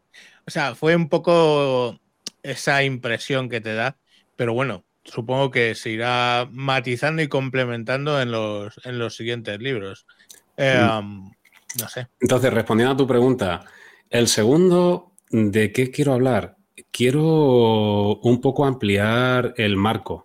O 0.47 0.51
sea, 0.53 0.77
fue 0.77 0.95
un 0.95 1.09
poco 1.09 1.99
esa 2.45 2.85
impresión 2.85 3.49
que 3.49 3.61
te 3.61 3.75
da, 3.75 3.97
pero 4.37 4.55
bueno, 4.55 4.85
supongo 5.03 5.51
que 5.51 5.75
se 5.75 5.91
irá 5.91 6.49
matizando 6.53 7.21
y 7.21 7.27
complementando 7.27 8.23
en 8.23 8.31
los, 8.31 8.81
en 8.85 9.01
los 9.01 9.17
siguientes 9.17 9.59
libros. 9.59 10.07
Eh, 10.57 10.81
mm. 10.81 10.99
um, 10.99 11.33
no 11.81 11.89
sé. 11.89 12.07
Entonces, 12.21 12.53
respondiendo 12.53 12.95
a 12.95 12.97
tu 12.97 13.09
pregunta, 13.09 13.65
el 14.09 14.29
segundo, 14.29 15.15
¿de 15.31 15.73
qué 15.73 15.91
quiero 15.91 16.13
hablar? 16.13 16.58
Quiero 16.91 18.17
un 18.17 18.41
poco 18.41 18.65
ampliar 18.65 19.55
el 19.57 19.77
marco. 19.77 20.25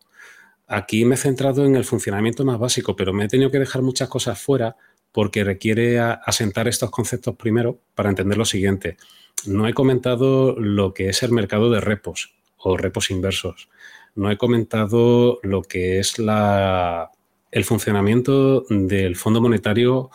Aquí 0.68 1.06
me 1.06 1.16
he 1.16 1.18
centrado 1.18 1.66
en 1.66 1.76
el 1.76 1.86
funcionamiento 1.86 2.46
más 2.46 2.60
básico, 2.60 2.96
pero 2.96 3.14
me 3.14 3.26
he 3.26 3.28
tenido 3.28 3.52
que 3.52 3.60
dejar 3.60 3.82
muchas 3.82 4.10
cosas 4.10 4.42
fuera 4.42 4.76
porque 5.12 5.44
requiere 5.44 6.00
asentar 6.00 6.68
estos 6.68 6.90
conceptos 6.90 7.36
primero 7.36 7.80
para 7.94 8.10
entender 8.10 8.38
lo 8.38 8.46
siguiente 8.46 8.98
no 9.46 9.68
he 9.68 9.74
comentado 9.74 10.56
lo 10.58 10.94
que 10.94 11.10
es 11.10 11.24
el 11.24 11.32
mercado 11.32 11.70
de 11.70 11.82
repos 11.82 12.34
o 12.58 12.78
repos 12.78 13.12
inversos. 13.12 13.70
No 14.16 14.32
he 14.32 14.38
comentado 14.38 15.40
lo 15.44 15.64
que 15.64 16.00
es 16.00 16.16
el 16.18 17.66
funcionamiento 17.66 18.66
del 18.70 19.16
Fondo 19.16 19.42
Monetario 19.42 20.12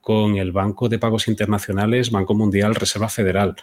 con 0.00 0.36
el 0.36 0.52
Banco 0.52 0.88
de 0.88 0.98
Pagos 0.98 1.28
Internacionales, 1.28 2.10
Banco 2.10 2.34
Mundial, 2.34 2.74
Reserva 2.74 3.08
Federal. 3.08 3.56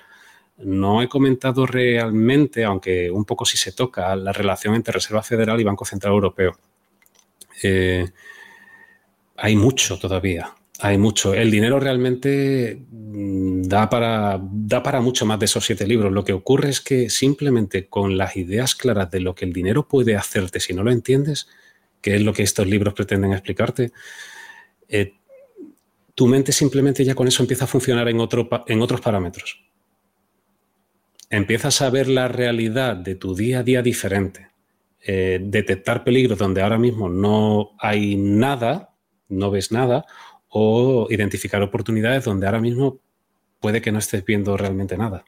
No 0.60 1.02
he 1.02 1.10
comentado 1.10 1.66
realmente, 1.66 2.64
aunque 2.64 3.12
un 3.12 3.26
poco 3.26 3.46
sí 3.46 3.58
se 3.58 3.72
toca, 3.72 4.16
la 4.16 4.34
relación 4.34 4.76
entre 4.76 4.94
Reserva 4.94 5.24
Federal 5.24 5.60
y 5.62 5.64
Banco 5.64 5.86
Central 5.86 6.14
Europeo. 6.14 6.58
Eh, 7.64 8.06
hay 9.36 9.56
mucho 9.56 9.98
todavía 10.00 10.54
hay 10.80 10.98
mucho. 10.98 11.34
El 11.34 11.50
dinero 11.50 11.80
realmente 11.80 12.86
mm, 12.90 13.64
da 13.64 13.90
para, 13.90 14.38
mucho 15.02 15.26
más 15.26 15.40
de 15.40 15.46
esos 15.46 15.66
siete 15.66 15.88
libros. 15.88 16.12
Lo 16.12 16.24
que 16.24 16.34
ocurre 16.34 16.70
es 16.70 16.82
que 16.82 17.10
simplemente 17.10 17.88
con 17.88 18.18
las 18.18 18.36
ideas 18.36 18.76
claras 18.76 19.10
de 19.12 19.20
lo 19.20 19.34
que 19.34 19.46
el 19.46 19.54
dinero 19.54 19.88
puede 19.88 20.16
hacerte 20.16 20.60
si 20.60 20.74
no 20.74 20.84
lo 20.84 20.92
entiendes, 20.92 21.48
que 22.02 22.16
es 22.16 22.22
lo 22.22 22.34
que 22.34 22.44
estos 22.44 22.68
libros 22.68 22.94
pretenden 22.94 23.34
explicarte, 23.34 23.92
eh, 24.88 25.14
tu 26.14 26.28
mente 26.28 26.52
simplemente 26.52 27.04
ya 27.04 27.16
con 27.16 27.28
eso 27.28 27.44
empieza 27.44 27.66
a 27.66 27.68
funcionar 27.68 28.08
en 28.08 28.20
otros 28.20 29.02
parámetros. 29.02 29.64
Empiezas 31.30 31.82
a 31.82 31.90
ver 31.90 32.08
la 32.08 32.28
realidad 32.28 32.96
de 32.96 33.16
tu 33.16 33.36
día 33.36 33.60
a 33.60 33.64
día 33.64 33.82
diferente. 33.82 34.48
Eh, 35.02 35.40
detectar 35.42 36.04
peligros 36.04 36.38
donde 36.38 36.62
ahora 36.62 36.78
mismo 36.78 37.10
no 37.10 37.72
hay 37.80 38.16
nada, 38.16 38.94
no 39.30 39.52
ves 39.52 39.72
nada, 39.72 40.06
o 40.50 41.08
identificar 41.10 41.62
oportunidades 41.62 42.26
donde 42.26 42.46
ahora 42.46 42.60
mismo 42.60 43.00
puede 43.60 43.82
que 43.82 43.92
no 43.92 44.00
estés 44.00 44.24
viendo 44.26 44.58
realmente 44.58 44.98
nada. 44.98 45.26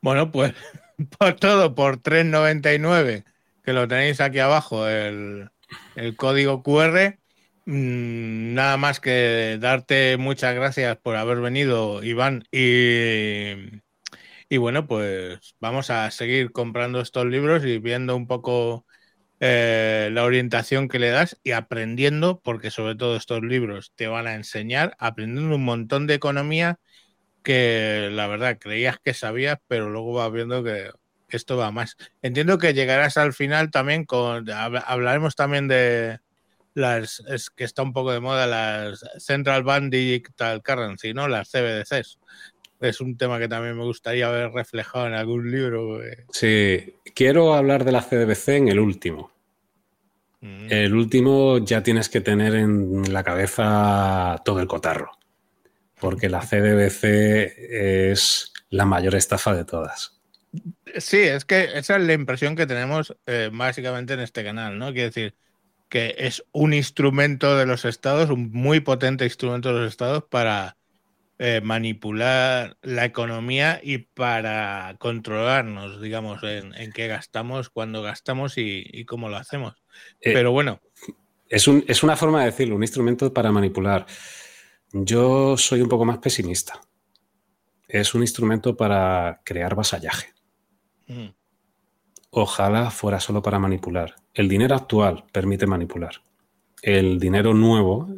Bueno, 0.00 0.30
pues 0.30 0.52
por 1.18 1.34
todo, 1.34 1.74
por 1.74 2.02
3.99, 2.02 3.24
que 3.62 3.72
lo 3.72 3.88
tenéis 3.88 4.20
aquí 4.20 4.38
abajo, 4.38 4.86
el, 4.88 5.50
código 6.16 6.62
QR. 6.62 7.18
Mm, 7.66 8.54
nada 8.54 8.76
más 8.76 9.00
que 9.00 9.56
darte 9.60 10.16
muchas 10.18 10.54
gracias 10.54 10.96
por 10.98 11.16
haber 11.16 11.40
venido, 11.40 12.02
Iván. 12.02 12.44
Y, 12.52 13.80
y 14.48 14.56
bueno, 14.58 14.86
pues 14.86 15.56
vamos 15.60 15.90
a 15.90 16.10
seguir 16.10 16.52
comprando 16.52 17.00
estos 17.00 17.26
libros 17.26 17.64
y 17.64 17.78
viendo 17.78 18.16
un 18.16 18.26
poco 18.26 18.86
eh, 19.40 20.10
la 20.12 20.24
orientación 20.24 20.88
que 20.88 20.98
le 21.00 21.10
das 21.10 21.38
y 21.44 21.52
aprendiendo, 21.52 22.40
porque 22.42 22.70
sobre 22.72 22.96
todo 22.96 23.16
estos 23.16 23.42
libros 23.42 23.92
te 23.96 24.08
van 24.08 24.26
a 24.28 24.34
enseñar, 24.34 24.96
aprendiendo 25.00 25.56
un 25.56 25.64
montón 25.64 26.06
de 26.06 26.14
economía 26.14 26.78
que 27.42 28.08
la 28.12 28.26
verdad 28.26 28.58
creías 28.60 28.98
que 29.02 29.14
sabías, 29.14 29.58
pero 29.68 29.90
luego 29.90 30.14
vas 30.14 30.32
viendo 30.32 30.64
que 30.64 30.90
esto 31.28 31.56
va 31.56 31.70
más. 31.72 31.96
Entiendo 32.22 32.58
que 32.58 32.74
llegarás 32.74 33.16
al 33.16 33.32
final 33.34 33.70
también 33.70 34.04
con, 34.04 34.48
hablaremos 34.50 35.36
también 35.36 35.68
de 35.68 36.18
las, 36.74 37.22
es 37.28 37.50
que 37.50 37.64
está 37.64 37.82
un 37.82 37.92
poco 37.92 38.12
de 38.12 38.20
moda 38.20 38.46
las 38.46 39.04
Central 39.18 39.62
Bank 39.62 39.90
Digital 39.90 40.62
Currency, 40.62 41.14
¿no? 41.14 41.28
Las 41.28 41.50
CBDCs. 41.50 42.18
Es 42.80 43.00
un 43.00 43.16
tema 43.16 43.38
que 43.38 43.48
también 43.48 43.76
me 43.76 43.84
gustaría 43.84 44.28
ver 44.28 44.50
reflejado 44.50 45.06
en 45.06 45.14
algún 45.14 45.50
libro. 45.50 46.00
Sí, 46.30 46.96
quiero 47.14 47.54
hablar 47.54 47.84
de 47.84 47.92
la 47.92 48.02
CBDC 48.02 48.48
en 48.48 48.68
el 48.68 48.80
último. 48.80 49.32
Mm. 50.40 50.66
El 50.68 50.94
último 50.94 51.58
ya 51.58 51.82
tienes 51.82 52.08
que 52.08 52.20
tener 52.20 52.54
en 52.54 53.12
la 53.12 53.22
cabeza 53.22 54.42
todo 54.44 54.60
el 54.60 54.66
cotarro, 54.66 55.12
porque 55.98 56.28
la 56.28 56.40
CDBC 56.40 57.04
es 57.70 58.52
la 58.68 58.84
mayor 58.84 59.14
estafa 59.14 59.54
de 59.54 59.64
todas. 59.64 60.20
Sí, 60.98 61.20
es 61.20 61.44
que 61.44 61.78
esa 61.78 61.96
es 61.96 62.02
la 62.02 62.12
impresión 62.12 62.54
que 62.54 62.66
tenemos 62.66 63.16
eh, 63.26 63.48
básicamente 63.52 64.12
en 64.14 64.20
este 64.20 64.44
canal, 64.44 64.78
¿no? 64.78 64.92
Quiere 64.92 65.06
decir 65.06 65.34
que 65.94 66.16
es 66.18 66.44
un 66.50 66.74
instrumento 66.74 67.56
de 67.56 67.66
los 67.66 67.84
estados, 67.84 68.28
un 68.28 68.50
muy 68.50 68.80
potente 68.80 69.22
instrumento 69.22 69.72
de 69.72 69.78
los 69.78 69.92
estados 69.92 70.24
para 70.28 70.76
eh, 71.38 71.60
manipular 71.62 72.76
la 72.82 73.04
economía 73.04 73.78
y 73.80 73.98
para 73.98 74.96
controlarnos, 74.98 76.02
digamos, 76.02 76.42
en, 76.42 76.90
qué 76.90 77.06
gastamos, 77.06 77.70
cuándo 77.70 78.02
gastamos 78.02 78.54
y, 78.56 79.04
cómo 79.04 79.28
lo 79.28 79.36
hacemos. 79.36 79.84
Eh, 80.20 80.32
Pero 80.32 80.50
bueno. 80.50 80.80
Es, 81.48 81.68
un, 81.68 81.84
es 81.86 82.02
una 82.02 82.16
forma 82.16 82.40
de 82.40 82.46
decirlo, 82.46 82.74
un 82.74 82.82
instrumento 82.82 83.32
para 83.32 83.52
manipular. 83.52 84.04
Yo 84.92 85.56
soy 85.56 85.80
un 85.80 85.88
poco 85.88 86.04
más 86.04 86.18
pesimista. 86.18 86.80
Es 87.86 88.14
un 88.14 88.22
instrumento 88.22 88.76
para 88.76 89.42
crear 89.44 89.76
vasallaje. 89.76 90.34
Mm. 91.06 91.28
Ojalá 92.36 92.90
fuera 92.90 93.20
solo 93.20 93.42
para 93.42 93.60
manipular. 93.60 94.16
El 94.34 94.48
dinero 94.48 94.74
actual 94.74 95.22
permite 95.30 95.68
manipular. 95.68 96.16
El 96.82 97.20
dinero 97.20 97.54
nuevo 97.54 98.08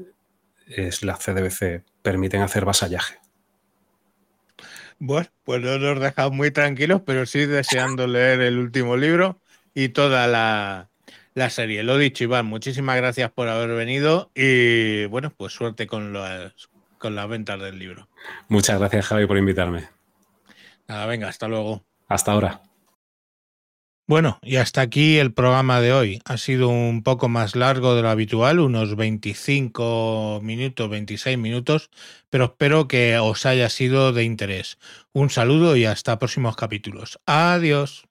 es 0.66 1.02
la 1.02 1.18
CDBC, 1.18 1.84
permiten 2.00 2.40
hacer 2.40 2.64
vasallaje. 2.64 3.18
Bueno, 4.98 5.28
pues 5.44 5.60
no 5.60 5.78
nos 5.78 6.00
dejamos 6.00 6.32
muy 6.32 6.50
tranquilos, 6.50 7.02
pero 7.04 7.26
sí 7.26 7.44
deseando 7.44 8.06
leer 8.06 8.40
el 8.40 8.58
último 8.58 8.96
libro 8.96 9.38
y 9.74 9.90
toda 9.90 10.26
la, 10.26 10.88
la 11.34 11.50
serie. 11.50 11.82
Lo 11.82 11.98
dicho, 11.98 12.24
Iván, 12.24 12.46
muchísimas 12.46 12.96
gracias 12.96 13.30
por 13.30 13.48
haber 13.48 13.76
venido 13.76 14.30
y 14.34 15.04
bueno, 15.04 15.30
pues 15.36 15.52
suerte 15.52 15.86
con 15.86 16.14
las, 16.14 16.54
con 16.96 17.14
las 17.14 17.28
ventas 17.28 17.60
del 17.60 17.78
libro. 17.78 18.08
Muchas 18.48 18.78
gracias, 18.78 19.08
Javi, 19.08 19.26
por 19.26 19.36
invitarme. 19.36 19.90
Nada, 20.88 21.04
venga, 21.04 21.28
hasta 21.28 21.48
luego. 21.48 21.84
Hasta 22.08 22.32
ahora. 22.32 22.62
Bueno, 24.08 24.38
y 24.42 24.56
hasta 24.56 24.82
aquí 24.82 25.18
el 25.18 25.32
programa 25.32 25.80
de 25.80 25.92
hoy. 25.92 26.20
Ha 26.24 26.36
sido 26.36 26.68
un 26.68 27.02
poco 27.02 27.28
más 27.28 27.56
largo 27.56 27.96
de 27.96 28.02
lo 28.02 28.08
habitual, 28.08 28.60
unos 28.60 28.94
25 28.94 30.40
minutos, 30.42 30.88
26 30.88 31.36
minutos, 31.38 31.90
pero 32.30 32.44
espero 32.44 32.86
que 32.86 33.18
os 33.18 33.46
haya 33.46 33.68
sido 33.68 34.12
de 34.12 34.22
interés. 34.24 34.78
Un 35.12 35.28
saludo 35.30 35.76
y 35.76 35.86
hasta 35.86 36.18
próximos 36.20 36.54
capítulos. 36.56 37.18
Adiós. 37.26 38.06